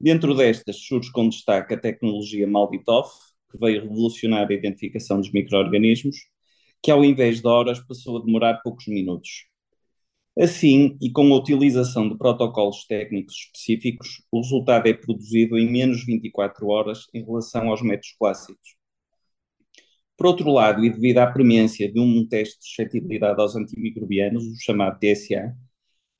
Dentro 0.00 0.34
destas 0.34 0.76
surge 0.76 1.12
com 1.12 1.28
destaque 1.28 1.74
a 1.74 1.78
tecnologia 1.78 2.46
Malbitoff, 2.46 3.35
que 3.56 3.60
veio 3.60 3.82
revolucionar 3.82 4.46
a 4.48 4.52
identificação 4.52 5.18
dos 5.18 5.32
micro-organismos, 5.32 6.16
que 6.82 6.90
ao 6.90 7.04
invés 7.04 7.40
de 7.40 7.48
horas 7.48 7.80
passou 7.80 8.18
a 8.18 8.24
demorar 8.24 8.60
poucos 8.62 8.86
minutos. 8.86 9.46
Assim, 10.38 10.98
e 11.00 11.10
com 11.10 11.32
a 11.32 11.36
utilização 11.38 12.08
de 12.08 12.18
protocolos 12.18 12.84
técnicos 12.86 13.34
específicos, 13.34 14.22
o 14.30 14.40
resultado 14.42 14.86
é 14.86 14.92
produzido 14.92 15.58
em 15.58 15.70
menos 15.70 16.00
de 16.00 16.06
24 16.06 16.68
horas 16.68 17.06
em 17.14 17.24
relação 17.24 17.70
aos 17.70 17.80
métodos 17.80 18.14
clássicos. 18.18 18.76
Por 20.16 20.26
outro 20.26 20.50
lado, 20.50 20.84
e 20.84 20.90
devido 20.90 21.18
à 21.18 21.26
premência 21.26 21.90
de 21.90 21.98
um 22.00 22.26
teste 22.26 22.58
de 22.58 22.66
suscetibilidade 22.66 23.40
aos 23.40 23.56
antimicrobianos, 23.56 24.44
o 24.44 24.62
chamado 24.62 24.98
TSA, 24.98 25.56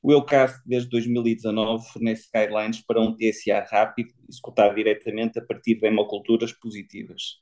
o 0.03 0.13
EUCAF, 0.13 0.61
desde 0.65 0.89
2019, 0.91 1.89
fornece 1.89 2.29
guidelines 2.33 2.81
para 2.81 3.01
um 3.01 3.17
TSA 3.17 3.67
rápido, 3.71 4.11
executado 4.29 4.75
diretamente 4.75 5.39
a 5.39 5.43
partir 5.45 5.77
de 5.77 5.87
hemoculturas 5.87 6.53
positivas. 6.53 7.41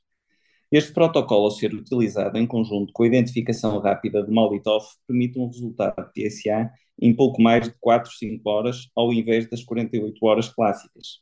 Este 0.71 0.91
protocolo, 0.91 1.45
ao 1.45 1.51
ser 1.51 1.73
utilizado 1.73 2.37
em 2.37 2.47
conjunto 2.47 2.91
com 2.91 3.03
a 3.03 3.07
identificação 3.07 3.77
rápida 3.79 4.23
de 4.23 4.31
Molotov, 4.31 4.83
permite 5.07 5.39
um 5.39 5.47
resultado 5.47 6.11
de 6.11 6.27
TSA 6.27 6.71
em 6.99 7.13
pouco 7.13 7.41
mais 7.41 7.65
de 7.65 7.75
4, 7.79 8.11
5 8.11 8.49
horas, 8.49 8.89
ao 8.95 9.13
invés 9.13 9.47
das 9.49 9.63
48 9.63 10.25
horas 10.25 10.49
clássicas. 10.49 11.19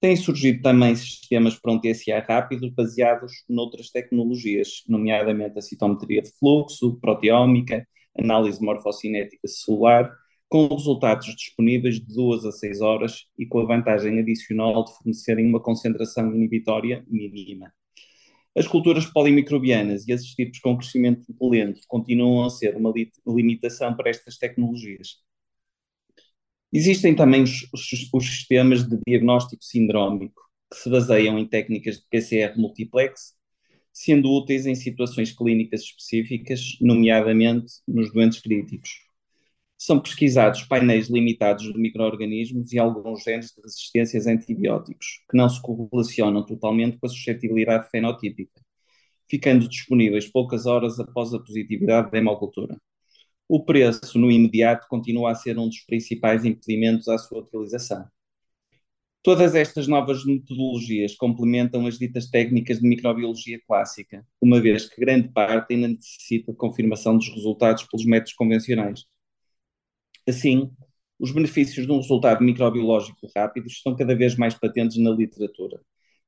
Têm 0.00 0.16
surgido 0.16 0.62
também 0.62 0.94
sistemas 0.94 1.58
para 1.58 1.72
um 1.72 1.80
TSA 1.80 2.20
rápido 2.20 2.70
baseados 2.70 3.32
noutras 3.48 3.90
tecnologias, 3.90 4.82
nomeadamente 4.86 5.58
a 5.58 5.62
citometria 5.62 6.22
de 6.22 6.30
fluxo, 6.38 7.00
proteómica, 7.00 7.86
análise 8.16 8.62
morfocinética 8.62 9.48
celular 9.48 10.14
com 10.48 10.66
resultados 10.68 11.34
disponíveis 11.36 11.96
de 11.96 12.14
2 12.14 12.46
a 12.46 12.52
6 12.52 12.80
horas 12.80 13.26
e 13.38 13.46
com 13.46 13.60
a 13.60 13.66
vantagem 13.66 14.18
adicional 14.18 14.84
de 14.84 14.96
fornecerem 14.96 15.46
uma 15.46 15.60
concentração 15.60 16.34
inibitória 16.34 17.04
mínima. 17.06 17.72
As 18.56 18.66
culturas 18.66 19.06
polimicrobianas 19.06 20.08
e 20.08 20.12
esses 20.12 20.34
tipos 20.34 20.58
com 20.58 20.76
crescimento 20.76 21.26
lento 21.40 21.80
continuam 21.86 22.46
a 22.46 22.50
ser 22.50 22.76
uma 22.76 22.92
limitação 23.26 23.94
para 23.94 24.10
estas 24.10 24.38
tecnologias. 24.38 25.18
Existem 26.72 27.14
também 27.14 27.42
os, 27.42 27.68
os, 27.72 28.26
sistemas 28.26 28.86
de 28.86 28.98
diagnóstico 29.06 29.62
sindrómico, 29.62 30.42
que 30.70 30.78
se 30.78 30.90
baseiam 30.90 31.38
em 31.38 31.46
técnicas 31.46 31.98
de 31.98 32.06
PCR 32.10 32.58
multiplex, 32.58 33.34
sendo 33.92 34.30
úteis 34.30 34.66
em 34.66 34.74
situações 34.74 35.32
clínicas 35.32 35.82
específicas, 35.82 36.76
nomeadamente 36.80 37.66
nos 37.86 38.12
doentes 38.12 38.40
críticos 38.40 39.07
são 39.78 40.00
pesquisados 40.00 40.64
painéis 40.64 41.08
limitados 41.08 41.72
de 41.72 41.78
micro-organismos 41.78 42.72
e 42.72 42.80
alguns 42.80 43.22
genes 43.22 43.54
de 43.54 43.62
resistências 43.62 44.26
a 44.26 44.32
antibióticos, 44.32 45.22
que 45.30 45.36
não 45.36 45.48
se 45.48 45.62
correlacionam 45.62 46.44
totalmente 46.44 46.98
com 46.98 47.06
a 47.06 47.08
suscetibilidade 47.08 47.88
fenotípica, 47.88 48.60
ficando 49.30 49.68
disponíveis 49.68 50.26
poucas 50.26 50.66
horas 50.66 50.98
após 50.98 51.32
a 51.32 51.38
positividade 51.38 52.10
da 52.10 52.18
hemocultura. 52.18 52.76
O 53.48 53.64
preço, 53.64 54.18
no 54.18 54.32
imediato, 54.32 54.88
continua 54.88 55.30
a 55.30 55.34
ser 55.36 55.56
um 55.56 55.68
dos 55.68 55.80
principais 55.80 56.44
impedimentos 56.44 57.08
à 57.08 57.16
sua 57.16 57.38
utilização. 57.38 58.04
Todas 59.22 59.54
estas 59.54 59.86
novas 59.86 60.24
metodologias 60.24 61.14
complementam 61.14 61.86
as 61.86 61.98
ditas 61.98 62.28
técnicas 62.28 62.80
de 62.80 62.88
microbiologia 62.88 63.60
clássica, 63.64 64.26
uma 64.40 64.60
vez 64.60 64.88
que 64.88 65.00
grande 65.00 65.28
parte 65.28 65.74
ainda 65.74 65.88
necessita 65.88 66.52
confirmação 66.52 67.16
dos 67.16 67.28
resultados 67.28 67.84
pelos 67.84 68.04
métodos 68.04 68.32
convencionais. 68.32 69.04
Assim, 70.28 70.70
os 71.18 71.32
benefícios 71.32 71.86
de 71.86 71.92
um 71.92 71.96
resultado 71.96 72.44
microbiológico 72.44 73.26
rápido 73.34 73.66
estão 73.66 73.96
cada 73.96 74.14
vez 74.14 74.36
mais 74.36 74.54
patentes 74.54 74.98
na 74.98 75.10
literatura, 75.10 75.80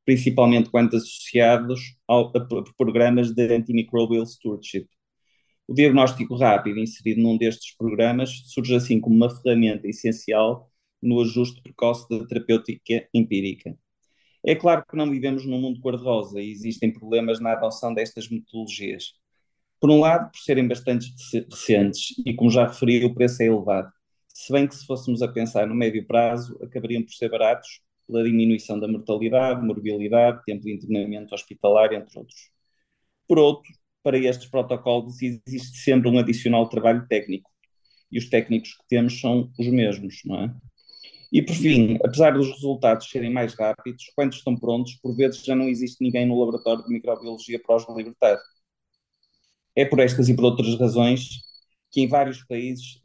principalmente 0.06 0.70
quando 0.70 0.96
associados 0.96 1.96
ao, 2.08 2.32
a 2.34 2.64
programas 2.78 3.30
de 3.30 3.54
antimicrobial 3.54 4.24
stewardship. 4.24 4.88
O 5.68 5.74
diagnóstico 5.74 6.34
rápido 6.34 6.78
inserido 6.78 7.20
num 7.20 7.36
destes 7.36 7.76
programas 7.76 8.30
surge 8.46 8.74
assim 8.74 8.98
como 8.98 9.14
uma 9.16 9.28
ferramenta 9.28 9.86
essencial 9.86 10.70
no 11.02 11.20
ajuste 11.20 11.60
precoce 11.62 12.08
da 12.08 12.26
terapêutica 12.26 13.06
empírica. 13.12 13.76
É 14.44 14.54
claro 14.54 14.82
que 14.88 14.96
não 14.96 15.10
vivemos 15.10 15.44
num 15.44 15.60
mundo 15.60 15.80
cor-de-rosa 15.80 16.40
e 16.40 16.50
existem 16.50 16.90
problemas 16.90 17.38
na 17.38 17.52
adoção 17.52 17.92
destas 17.92 18.30
metodologias. 18.30 19.14
Por 19.80 19.90
um 19.90 20.00
lado, 20.00 20.30
por 20.30 20.38
serem 20.38 20.68
bastante 20.68 21.12
recentes 21.50 22.14
e, 22.24 22.34
como 22.34 22.50
já 22.50 22.66
referi, 22.66 23.04
o 23.04 23.14
preço 23.14 23.42
é 23.42 23.46
elevado. 23.46 23.90
Se 24.28 24.52
bem 24.52 24.66
que, 24.66 24.74
se 24.74 24.86
fôssemos 24.86 25.22
a 25.22 25.28
pensar 25.28 25.66
no 25.66 25.74
médio 25.74 26.06
prazo, 26.06 26.58
acabariam 26.62 27.02
por 27.02 27.12
ser 27.12 27.30
baratos 27.30 27.80
pela 28.06 28.22
diminuição 28.24 28.78
da 28.78 28.86
mortalidade, 28.86 29.64
morbilidade, 29.64 30.42
tempo 30.44 30.64
de 30.64 30.74
internamento 30.74 31.34
hospitalar, 31.34 31.92
entre 31.92 32.18
outros. 32.18 32.50
Por 33.26 33.38
outro, 33.38 33.72
para 34.02 34.18
estes 34.18 34.50
protocolos 34.50 35.22
existe 35.22 35.78
sempre 35.78 36.08
um 36.08 36.18
adicional 36.18 36.68
trabalho 36.68 37.06
técnico. 37.08 37.50
E 38.10 38.18
os 38.18 38.28
técnicos 38.28 38.74
que 38.74 38.84
temos 38.88 39.20
são 39.20 39.50
os 39.58 39.66
mesmos, 39.68 40.20
não 40.24 40.44
é? 40.44 40.54
E 41.32 41.40
por 41.40 41.54
fim, 41.54 41.96
apesar 42.04 42.32
dos 42.32 42.50
resultados 42.50 43.08
serem 43.08 43.32
mais 43.32 43.54
rápidos, 43.54 44.10
quando 44.16 44.32
estão 44.32 44.56
prontos, 44.56 44.96
por 44.96 45.14
vezes 45.14 45.44
já 45.44 45.54
não 45.54 45.68
existe 45.68 46.02
ninguém 46.02 46.26
no 46.26 46.38
laboratório 46.38 46.82
de 46.84 46.92
microbiologia 46.92 47.60
para 47.64 47.76
os 47.76 47.86
libertar. 47.96 48.36
É 49.80 49.84
por 49.86 49.98
estas 49.98 50.28
e 50.28 50.36
por 50.36 50.44
outras 50.44 50.78
razões 50.78 51.40
que 51.90 52.02
em 52.02 52.06
vários 52.06 52.44
países 52.44 53.00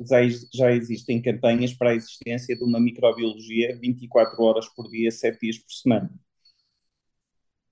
já 0.53 0.73
existem 0.73 1.21
campanhas 1.21 1.73
para 1.73 1.91
a 1.91 1.95
existência 1.95 2.53
de 2.53 2.65
uma 2.65 2.81
microbiologia 2.81 3.79
24 3.79 4.43
horas 4.43 4.67
por 4.75 4.89
dia, 4.89 5.09
7 5.09 5.39
dias 5.39 5.57
por 5.57 5.71
semana. 5.71 6.11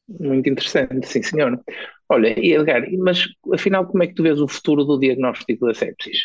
Muito 0.07 0.47
interessante, 0.47 1.05
sim 1.05 1.21
senhor. 1.21 1.61
Olha, 2.07 2.39
e 2.39 2.53
Edgar, 2.53 2.81
mas 2.97 3.25
afinal 3.53 3.85
como 3.85 4.03
é 4.03 4.07
que 4.07 4.13
tu 4.13 4.23
vês 4.23 4.39
o 4.39 4.47
futuro 4.47 4.85
do 4.85 4.97
diagnóstico 4.97 5.65
da 5.65 5.73
sepsis? 5.73 6.19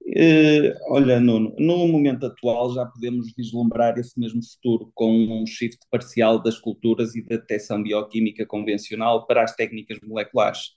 Uh, 0.00 0.72
olha, 0.88 1.20
Nuno, 1.20 1.54
no 1.58 1.86
momento 1.86 2.24
atual 2.24 2.72
já 2.72 2.86
podemos 2.86 3.34
vislumbrar 3.36 3.98
esse 3.98 4.18
mesmo 4.18 4.40
futuro 4.42 4.90
com 4.94 5.12
um 5.12 5.46
shift 5.46 5.80
parcial 5.90 6.42
das 6.42 6.58
culturas 6.58 7.14
e 7.14 7.22
da 7.22 7.36
detecção 7.36 7.82
bioquímica 7.82 8.46
convencional 8.46 9.26
para 9.26 9.42
as 9.42 9.54
técnicas 9.54 9.98
moleculares. 10.02 10.76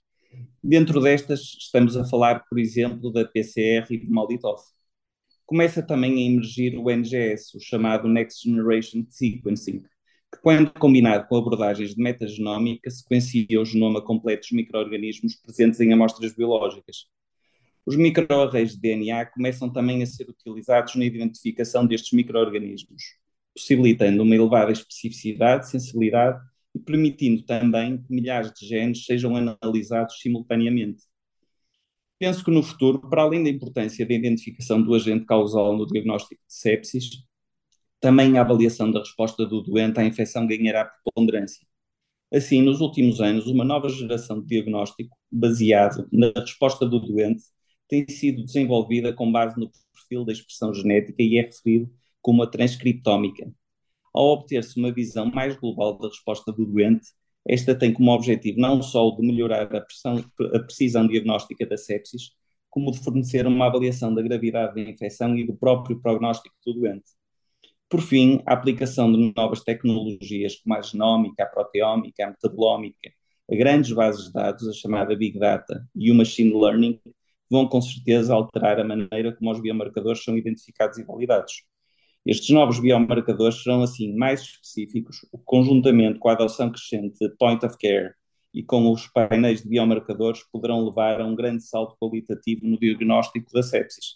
Dentro 0.63 1.01
destas, 1.01 1.39
estamos 1.59 1.95
a 1.97 2.03
falar, 2.05 2.45
por 2.49 2.59
exemplo, 2.59 3.11
da 3.11 3.25
PCR 3.25 3.85
e 3.89 3.97
do 3.97 4.11
Malditoff. 4.11 4.63
Começa 5.45 5.81
também 5.81 6.13
a 6.13 6.31
emergir 6.31 6.77
o 6.77 6.89
NGS, 6.89 7.57
o 7.57 7.59
chamado 7.59 8.07
Next 8.07 8.47
Generation 8.47 9.05
Sequencing, 9.09 9.81
que, 10.31 10.41
quando 10.41 10.71
combinado 10.73 11.27
com 11.27 11.37
abordagens 11.37 11.95
de 11.95 12.01
metagenómica, 12.01 12.89
sequencia 12.89 13.59
o 13.59 13.65
genoma 13.65 14.01
completo 14.01 14.41
dos 14.41 14.51
micro-organismos 14.51 15.35
presentes 15.35 15.79
em 15.79 15.91
amostras 15.91 16.33
biológicas 16.33 17.07
os 17.89 17.95
microarrays 17.95 18.75
de 18.75 18.81
DNA 18.81 19.25
começam 19.25 19.67
também 19.67 20.03
a 20.03 20.05
ser 20.05 20.29
utilizados 20.29 20.93
na 20.93 21.05
identificação 21.05 21.87
destes 21.87 22.11
microorganismos, 22.11 23.15
possibilitando 23.55 24.21
uma 24.21 24.35
elevada 24.35 24.71
especificidade, 24.71 25.71
sensibilidade 25.71 26.39
e 26.75 26.79
permitindo 26.79 27.43
também 27.43 27.97
que 27.97 28.13
milhares 28.13 28.53
de 28.53 28.67
genes 28.67 29.05
sejam 29.05 29.35
analisados 29.35 30.19
simultaneamente. 30.19 31.03
Penso 32.19 32.43
que 32.43 32.51
no 32.51 32.61
futuro, 32.61 32.99
para 33.09 33.21
além 33.21 33.43
da 33.43 33.49
importância 33.49 34.05
da 34.05 34.13
identificação 34.13 34.81
do 34.81 34.93
agente 34.93 35.25
causal 35.25 35.75
no 35.77 35.87
diagnóstico 35.87 36.41
de 36.47 36.53
sepsis, 36.53 37.23
também 37.99 38.37
a 38.37 38.41
avaliação 38.41 38.91
da 38.91 38.99
resposta 38.99 39.45
do 39.45 39.61
doente 39.61 39.99
à 39.99 40.05
infecção 40.05 40.45
ganhará 40.47 40.85
preponderância. 40.85 41.65
Assim, 42.31 42.61
nos 42.61 42.81
últimos 42.81 43.21
anos, 43.21 43.47
uma 43.47 43.63
nova 43.65 43.89
geração 43.89 44.39
de 44.41 44.47
diagnóstico 44.47 45.17
baseado 45.31 46.07
na 46.11 46.31
resposta 46.35 46.85
do 46.85 46.99
doente 46.99 47.43
tem 47.87 48.07
sido 48.07 48.43
desenvolvida 48.43 49.13
com 49.13 49.31
base 49.31 49.59
no 49.59 49.71
perfil 49.93 50.23
da 50.25 50.31
expressão 50.31 50.73
genética 50.73 51.23
e 51.23 51.37
é 51.37 51.41
referido 51.41 51.91
como 52.21 52.43
a 52.43 52.47
transcriptómica. 52.47 53.51
Ao 54.13 54.25
obter-se 54.25 54.79
uma 54.79 54.91
visão 54.91 55.25
mais 55.25 55.55
global 55.55 55.97
da 55.97 56.07
resposta 56.07 56.51
do 56.51 56.65
doente, 56.65 57.07
esta 57.47 57.73
tem 57.73 57.93
como 57.93 58.11
objetivo 58.11 58.59
não 58.59 58.81
só 58.81 59.07
o 59.07 59.15
de 59.15 59.25
melhorar 59.25 59.63
a, 59.75 59.81
pressão, 59.81 60.23
a 60.53 60.59
precisão 60.59 61.07
diagnóstica 61.07 61.65
da 61.65 61.77
sepsis, 61.77 62.31
como 62.69 62.91
de 62.91 62.99
fornecer 62.99 63.47
uma 63.47 63.67
avaliação 63.67 64.13
da 64.13 64.21
gravidade 64.21 64.75
da 64.75 64.81
infecção 64.89 65.35
e 65.35 65.45
do 65.45 65.55
próprio 65.55 65.99
prognóstico 65.99 66.55
do 66.65 66.73
doente. 66.73 67.11
Por 67.89 68.01
fim, 68.01 68.41
a 68.45 68.53
aplicação 68.53 69.11
de 69.11 69.33
novas 69.35 69.63
tecnologias 69.63 70.57
como 70.57 70.75
a 70.75 70.81
genómica, 70.81 71.43
a 71.43 71.47
proteómica, 71.47 72.23
a 72.23 72.29
metabolomica, 72.29 73.11
a 73.51 73.55
grandes 73.55 73.91
bases 73.91 74.27
de 74.27 74.33
dados, 74.33 74.67
a 74.67 74.73
chamada 74.73 75.15
Big 75.15 75.39
Data, 75.39 75.83
e 75.95 76.11
o 76.11 76.15
Machine 76.15 76.53
Learning, 76.53 76.99
vão 77.49 77.67
com 77.67 77.81
certeza 77.81 78.33
alterar 78.33 78.79
a 78.79 78.83
maneira 78.83 79.35
como 79.35 79.51
os 79.51 79.59
biomarcadores 79.59 80.23
são 80.23 80.37
identificados 80.37 80.99
e 80.99 81.03
validados. 81.03 81.63
Estes 82.25 82.49
novos 82.49 82.79
biomarcadores 82.79 83.63
serão, 83.63 83.81
assim, 83.81 84.15
mais 84.15 84.41
específicos, 84.41 85.25
conjuntamente 85.45 86.19
com 86.19 86.29
a 86.29 86.33
adoção 86.33 86.71
crescente 86.71 87.17
de 87.19 87.29
point 87.37 87.65
of 87.65 87.77
care 87.77 88.13
e 88.53 88.63
com 88.63 88.91
os 88.91 89.07
painéis 89.07 89.61
de 89.61 89.69
biomarcadores, 89.69 90.43
poderão 90.51 90.83
levar 90.83 91.21
a 91.21 91.25
um 91.25 91.35
grande 91.35 91.63
salto 91.63 91.95
qualitativo 91.99 92.65
no 92.65 92.79
diagnóstico 92.79 93.51
da 93.53 93.63
sepsis. 93.63 94.15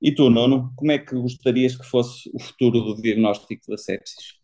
E 0.00 0.14
tu, 0.14 0.30
Nuno, 0.30 0.72
como 0.76 0.92
é 0.92 0.98
que 0.98 1.14
gostarias 1.14 1.76
que 1.76 1.84
fosse 1.84 2.30
o 2.32 2.40
futuro 2.40 2.80
do 2.80 3.00
diagnóstico 3.00 3.62
da 3.68 3.76
sepsis? 3.76 4.36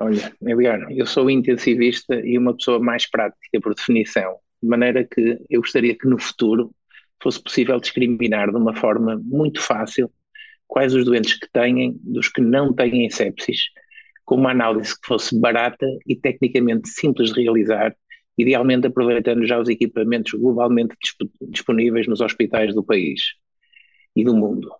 Olha, 0.00 0.32
Edgar, 0.42 0.86
eu 0.90 1.06
sou 1.06 1.30
intensivista 1.30 2.14
e 2.20 2.36
uma 2.36 2.54
pessoa 2.54 2.78
mais 2.78 3.08
prática 3.08 3.60
por 3.62 3.74
definição, 3.74 4.36
de 4.62 4.68
maneira 4.68 5.04
que 5.04 5.38
eu 5.48 5.60
gostaria 5.62 5.96
que 5.96 6.06
no 6.06 6.18
futuro 6.18 6.74
fosse 7.22 7.42
possível 7.42 7.80
discriminar 7.80 8.50
de 8.50 8.56
uma 8.56 8.74
forma 8.74 9.20
muito 9.24 9.60
fácil 9.60 10.12
quais 10.68 10.94
os 10.94 11.04
doentes 11.04 11.34
que 11.34 11.50
têm 11.50 11.98
dos 12.04 12.28
que 12.28 12.40
não 12.40 12.72
têm 12.72 13.08
sepsis, 13.10 13.62
com 14.24 14.36
uma 14.36 14.50
análise 14.50 14.94
que 15.00 15.06
fosse 15.06 15.38
barata 15.40 15.86
e 16.06 16.14
tecnicamente 16.14 16.88
simples 16.90 17.32
de 17.32 17.42
realizar, 17.42 17.96
idealmente 18.36 18.86
aproveitando 18.86 19.46
já 19.46 19.58
os 19.58 19.68
equipamentos 19.68 20.32
globalmente 20.38 20.94
disponíveis 21.48 22.06
nos 22.06 22.20
hospitais 22.20 22.74
do 22.74 22.84
país 22.84 23.20
e 24.14 24.22
do 24.22 24.36
mundo. 24.36 24.70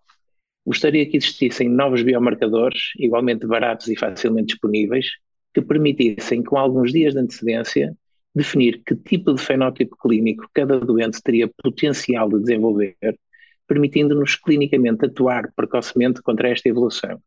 Gostaria 0.64 1.08
que 1.08 1.16
existissem 1.16 1.68
novos 1.68 2.02
biomarcadores, 2.02 2.92
igualmente 2.98 3.46
baratos 3.46 3.88
e 3.88 3.96
facilmente 3.96 4.48
disponíveis, 4.48 5.06
que 5.54 5.62
permitissem, 5.62 6.42
com 6.42 6.58
alguns 6.58 6.92
dias 6.92 7.14
de 7.14 7.20
antecedência, 7.20 7.96
definir 8.34 8.82
que 8.84 8.94
tipo 8.94 9.32
de 9.32 9.42
fenótipo 9.42 9.96
clínico 9.96 10.48
cada 10.52 10.78
doente 10.78 11.22
teria 11.22 11.50
potencial 11.62 12.28
de 12.28 12.40
desenvolver, 12.40 13.18
permitindo-nos 13.68 14.34
clinicamente 14.34 15.04
atuar 15.04 15.52
precocemente 15.54 16.22
contra 16.22 16.48
esta 16.48 16.68
evolução. 16.68 17.22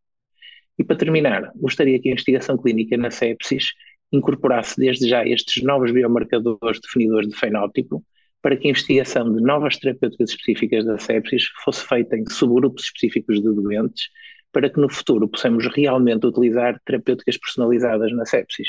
E 0.78 0.84
para 0.84 0.98
terminar, 0.98 1.52
gostaria 1.56 2.02
que 2.02 2.10
a 2.10 2.12
investigação 2.12 2.58
clínica 2.58 2.98
na 2.98 3.12
sepsis 3.12 3.68
incorporasse 4.12 4.76
desde 4.78 5.08
já 5.08 5.26
estes 5.26 5.64
novos 5.64 5.92
biomarcadores 5.92 6.82
definidores 6.82 7.30
de 7.30 7.38
fenótipo, 7.38 8.04
para 8.42 8.58
que 8.58 8.68
a 8.68 8.72
investigação 8.72 9.32
de 9.32 9.42
novas 9.42 9.78
terapêuticas 9.78 10.32
específicas 10.32 10.84
da 10.84 10.98
sepsis 10.98 11.46
fosse 11.64 11.88
feita 11.88 12.18
em 12.18 12.26
subgrupos 12.28 12.86
específicos 12.86 13.42
de 13.42 13.54
doentes, 13.54 14.10
para 14.52 14.70
que 14.70 14.82
no 14.82 14.90
futuro 14.90 15.30
possamos 15.30 15.66
realmente 15.68 16.26
utilizar 16.26 16.82
terapêuticas 16.84 17.38
personalizadas 17.38 18.12
na 18.14 18.26
sepsis. 18.26 18.68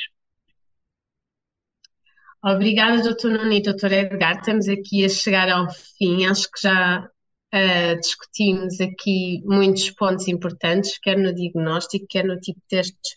Obrigada, 2.44 3.02
doutor 3.02 3.30
Nuno 3.30 3.52
e 3.52 3.62
doutor 3.62 3.92
Edgar. 3.92 4.38
Estamos 4.38 4.68
aqui 4.68 5.04
a 5.04 5.08
chegar 5.08 5.48
ao 5.48 5.68
fim. 5.96 6.26
Acho 6.26 6.50
que 6.50 6.60
já 6.60 7.08
uh, 7.54 8.00
discutimos 8.00 8.80
aqui 8.80 9.42
muitos 9.44 9.90
pontos 9.90 10.28
importantes, 10.28 10.98
quer 10.98 11.16
no 11.16 11.34
diagnóstico, 11.34 12.06
quer 12.08 12.24
no 12.24 12.38
tipo 12.40 12.58
de 12.60 12.66
testes 12.68 13.16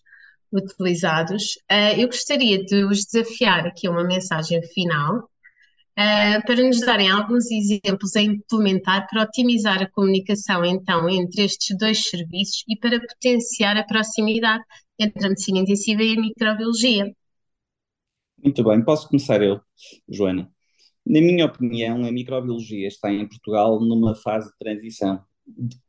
utilizados. 0.51 1.55
Uh, 1.71 1.99
eu 1.99 2.07
gostaria 2.07 2.63
de 2.63 2.85
vos 2.85 3.05
desafiar 3.05 3.65
aqui 3.65 3.87
uma 3.87 4.03
mensagem 4.03 4.61
final 4.73 5.17
uh, 5.19 6.45
para 6.45 6.61
nos 6.63 6.79
darem 6.81 7.09
alguns 7.09 7.49
exemplos 7.49 8.15
a 8.15 8.21
implementar 8.21 9.07
para 9.09 9.23
otimizar 9.23 9.81
a 9.81 9.89
comunicação 9.89 10.63
então 10.63 11.09
entre 11.09 11.43
estes 11.43 11.77
dois 11.77 12.03
serviços 12.03 12.63
e 12.67 12.77
para 12.77 12.99
potenciar 12.99 13.77
a 13.77 13.83
proximidade 13.83 14.63
entre 14.99 15.25
a 15.25 15.29
medicina 15.29 15.59
intensiva 15.59 16.03
e 16.03 16.17
a 16.17 16.21
microbiologia. 16.21 17.13
Muito 18.41 18.63
bem, 18.63 18.83
posso 18.83 19.07
começar 19.07 19.41
eu, 19.41 19.59
Joana. 20.07 20.54
Na 21.05 21.21
minha 21.21 21.45
opinião, 21.45 22.03
a 22.05 22.11
microbiologia 22.11 22.87
está 22.87 23.11
em 23.11 23.27
Portugal 23.27 23.79
numa 23.79 24.15
fase 24.15 24.49
de 24.49 24.57
transição. 24.57 25.23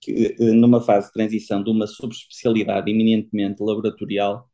que, 0.01 0.37
numa 0.39 0.81
fase 0.83 1.09
de 1.09 1.13
transição 1.15 1.63
de 1.65 1.71
uma 1.71 1.87
subespecialidade 1.87 2.91
eminentemente 2.91 3.63
laboratorial 3.63 4.51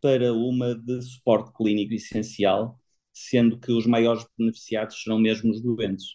para 0.00 0.32
uma 0.34 0.74
de 0.74 1.02
suporte 1.02 1.52
clínico 1.52 1.94
essencial, 1.94 2.80
sendo 3.12 3.58
que 3.58 3.72
os 3.72 3.86
maiores 3.86 4.24
beneficiados 4.38 5.02
serão 5.02 5.18
mesmo 5.18 5.50
os 5.52 5.60
doentes. 5.62 6.06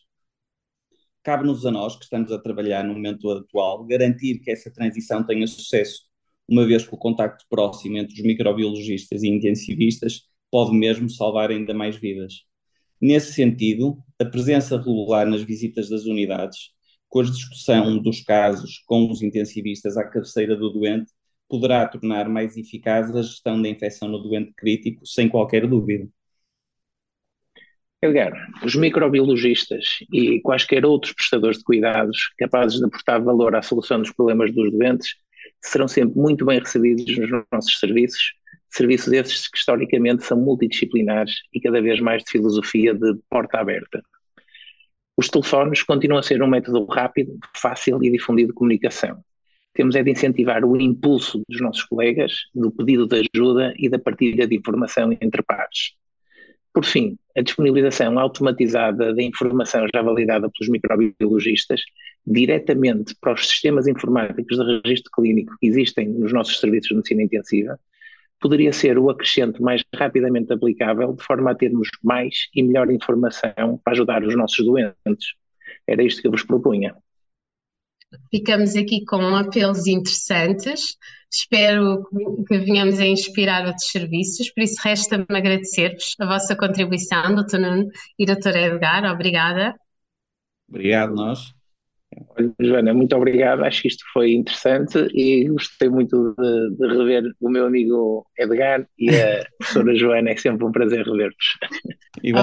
Cabe-nos 1.23 1.65
a 1.65 1.71
nós, 1.71 1.95
que 1.95 2.03
estamos 2.03 2.31
a 2.31 2.39
trabalhar 2.39 2.83
no 2.83 2.93
momento 2.93 3.29
atual, 3.31 3.85
garantir 3.85 4.39
que 4.39 4.51
essa 4.51 4.71
transição 4.71 5.23
tenha 5.25 5.45
sucesso, 5.47 6.03
uma 6.47 6.65
vez 6.65 6.85
que 6.87 6.93
o 6.95 6.97
contacto 6.97 7.45
próximo 7.49 7.97
entre 7.97 8.13
os 8.15 8.21
microbiologistas 8.23 9.23
e 9.23 9.27
intensivistas 9.29 10.23
pode 10.49 10.73
mesmo 10.73 11.09
salvar 11.09 11.51
ainda 11.51 11.73
mais 11.73 11.95
vidas. 11.97 12.45
Nesse 13.01 13.33
sentido, 13.33 13.97
a 14.19 14.25
presença 14.25 14.77
regular 14.77 15.25
nas 15.25 15.41
visitas 15.41 15.89
das 15.89 16.05
unidades, 16.05 16.69
com 17.09 17.21
a 17.21 17.23
discussão 17.23 17.97
dos 17.97 18.21
casos 18.21 18.83
com 18.85 19.09
os 19.09 19.21
intensivistas 19.23 19.97
à 19.97 20.03
cabeceira 20.03 20.55
do 20.55 20.69
doente, 20.69 21.11
poderá 21.49 21.87
tornar 21.87 22.29
mais 22.29 22.55
eficaz 22.55 23.13
a 23.13 23.21
gestão 23.21 23.61
da 23.61 23.67
infecção 23.67 24.07
no 24.07 24.19
doente 24.19 24.53
crítico, 24.53 25.05
sem 25.05 25.27
qualquer 25.27 25.67
dúvida. 25.67 26.07
Edgar, 28.03 28.33
os 28.63 28.75
microbiologistas 28.75 29.99
e 30.11 30.39
quaisquer 30.41 30.85
outros 30.85 31.13
prestadores 31.13 31.57
de 31.57 31.63
cuidados 31.63 32.33
capazes 32.37 32.79
de 32.79 32.85
aportar 32.85 33.21
valor 33.21 33.55
à 33.55 33.61
solução 33.61 33.99
dos 33.99 34.11
problemas 34.11 34.53
dos 34.53 34.71
doentes 34.71 35.15
serão 35.61 35.87
sempre 35.87 36.19
muito 36.19 36.45
bem 36.45 36.59
recebidos 36.59 37.05
nos 37.17 37.45
nossos 37.51 37.79
serviços, 37.79 38.33
serviços 38.71 39.13
esses 39.13 39.47
que 39.47 39.57
historicamente 39.57 40.23
são 40.23 40.39
multidisciplinares 40.39 41.41
e 41.53 41.59
cada 41.59 41.81
vez 41.81 41.99
mais 41.99 42.23
de 42.23 42.31
filosofia 42.31 42.93
de 42.93 43.15
porta 43.29 43.59
aberta. 43.59 44.01
Os 45.17 45.29
telefones 45.29 45.83
continuam 45.83 46.19
a 46.19 46.23
ser 46.23 46.41
um 46.41 46.47
método 46.47 46.85
rápido, 46.85 47.37
fácil 47.55 48.01
e 48.03 48.09
difundido 48.09 48.49
de 48.49 48.55
comunicação 48.55 49.23
temos 49.73 49.95
é 49.95 50.03
de 50.03 50.11
incentivar 50.11 50.65
o 50.65 50.79
impulso 50.79 51.43
dos 51.47 51.61
nossos 51.61 51.83
colegas, 51.83 52.33
do 52.53 52.71
pedido 52.71 53.07
de 53.07 53.23
ajuda 53.33 53.73
e 53.77 53.87
da 53.87 53.97
partilha 53.97 54.45
de 54.45 54.55
informação 54.55 55.11
entre 55.13 55.41
pares. 55.41 55.93
Por 56.73 56.85
fim, 56.85 57.17
a 57.35 57.41
disponibilização 57.41 58.17
automatizada 58.17 59.13
da 59.13 59.21
informação 59.21 59.85
já 59.93 60.01
validada 60.01 60.49
pelos 60.49 60.69
microbiologistas 60.69 61.81
diretamente 62.25 63.15
para 63.19 63.33
os 63.33 63.47
sistemas 63.47 63.87
informáticos 63.87 64.57
de 64.57 64.81
registro 64.81 65.11
clínico 65.11 65.55
que 65.59 65.67
existem 65.67 66.07
nos 66.07 66.31
nossos 66.31 66.59
serviços 66.59 66.89
de 66.89 66.95
medicina 66.95 67.23
intensiva 67.23 67.79
poderia 68.41 68.73
ser 68.73 68.97
o 68.97 69.09
acrescente 69.09 69.61
mais 69.61 69.83
rapidamente 69.95 70.51
aplicável 70.51 71.13
de 71.13 71.23
forma 71.23 71.51
a 71.51 71.55
termos 71.55 71.87
mais 72.03 72.49
e 72.55 72.63
melhor 72.63 72.91
informação 72.91 73.79
para 73.83 73.93
ajudar 73.93 74.23
os 74.23 74.35
nossos 74.35 74.65
doentes. 74.65 75.35
Era 75.87 76.03
isto 76.03 76.21
que 76.21 76.27
eu 76.27 76.31
vos 76.31 76.43
propunha. 76.43 76.95
Ficamos 78.29 78.75
aqui 78.75 79.05
com 79.05 79.21
apelos 79.35 79.87
interessantes. 79.87 80.97
Espero 81.31 82.03
que 82.45 82.57
venhamos 82.59 82.99
a 82.99 83.05
inspirar 83.05 83.65
outros 83.65 83.87
serviços, 83.87 84.51
por 84.51 84.63
isso 84.63 84.81
resta-me 84.83 85.25
agradecer-vos 85.29 86.15
a 86.19 86.25
vossa 86.25 86.57
contribuição, 86.57 87.33
Dr. 87.35 87.57
Nuno 87.57 87.87
e 88.19 88.25
Dr. 88.25 88.57
Edgar. 88.57 89.09
Obrigada. 89.09 89.75
Obrigado, 90.67 91.13
nós. 91.15 91.60
Joana, 92.59 92.93
muito 92.93 93.15
obrigado. 93.15 93.63
Acho 93.63 93.83
que 93.83 93.87
isto 93.87 94.03
foi 94.13 94.33
interessante 94.33 94.97
e 95.13 95.47
gostei 95.49 95.89
muito 95.89 96.35
de, 96.37 96.75
de 96.75 96.87
rever 96.97 97.23
o 97.39 97.49
meu 97.49 97.65
amigo 97.65 98.25
Edgar 98.37 98.85
e 98.97 99.09
a 99.09 99.45
professora 99.57 99.95
Joana. 99.95 100.31
É 100.31 100.37
sempre 100.37 100.65
um 100.65 100.71
prazer 100.71 101.05
rever-vos. 101.05 101.57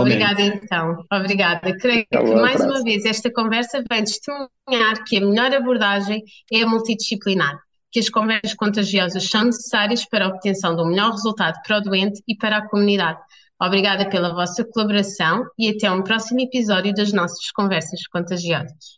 Obrigada, 0.00 0.42
então. 0.42 1.04
Obrigada. 1.12 1.76
Creio 1.78 2.06
que 2.10 2.34
mais 2.34 2.60
uma 2.60 2.82
vez 2.82 3.04
esta 3.04 3.30
conversa 3.32 3.82
vem 3.90 4.04
testemunhar 4.04 5.04
que 5.06 5.18
a 5.18 5.20
melhor 5.20 5.52
abordagem 5.54 6.22
é 6.52 6.62
a 6.62 6.66
multidisciplinar, 6.66 7.58
que 7.90 8.00
as 8.00 8.08
conversas 8.08 8.54
contagiosas 8.54 9.24
são 9.28 9.44
necessárias 9.44 10.04
para 10.08 10.26
a 10.26 10.28
obtenção 10.28 10.74
de 10.74 10.82
um 10.82 10.88
melhor 10.88 11.12
resultado 11.12 11.58
para 11.66 11.78
o 11.78 11.80
doente 11.80 12.22
e 12.26 12.36
para 12.36 12.58
a 12.58 12.68
comunidade. 12.68 13.18
Obrigada 13.60 14.08
pela 14.08 14.32
vossa 14.32 14.64
colaboração 14.64 15.44
e 15.58 15.68
até 15.68 15.90
um 15.90 16.02
próximo 16.02 16.40
episódio 16.40 16.94
das 16.94 17.12
nossas 17.12 17.50
conversas 17.50 18.06
contagiosas. 18.06 18.97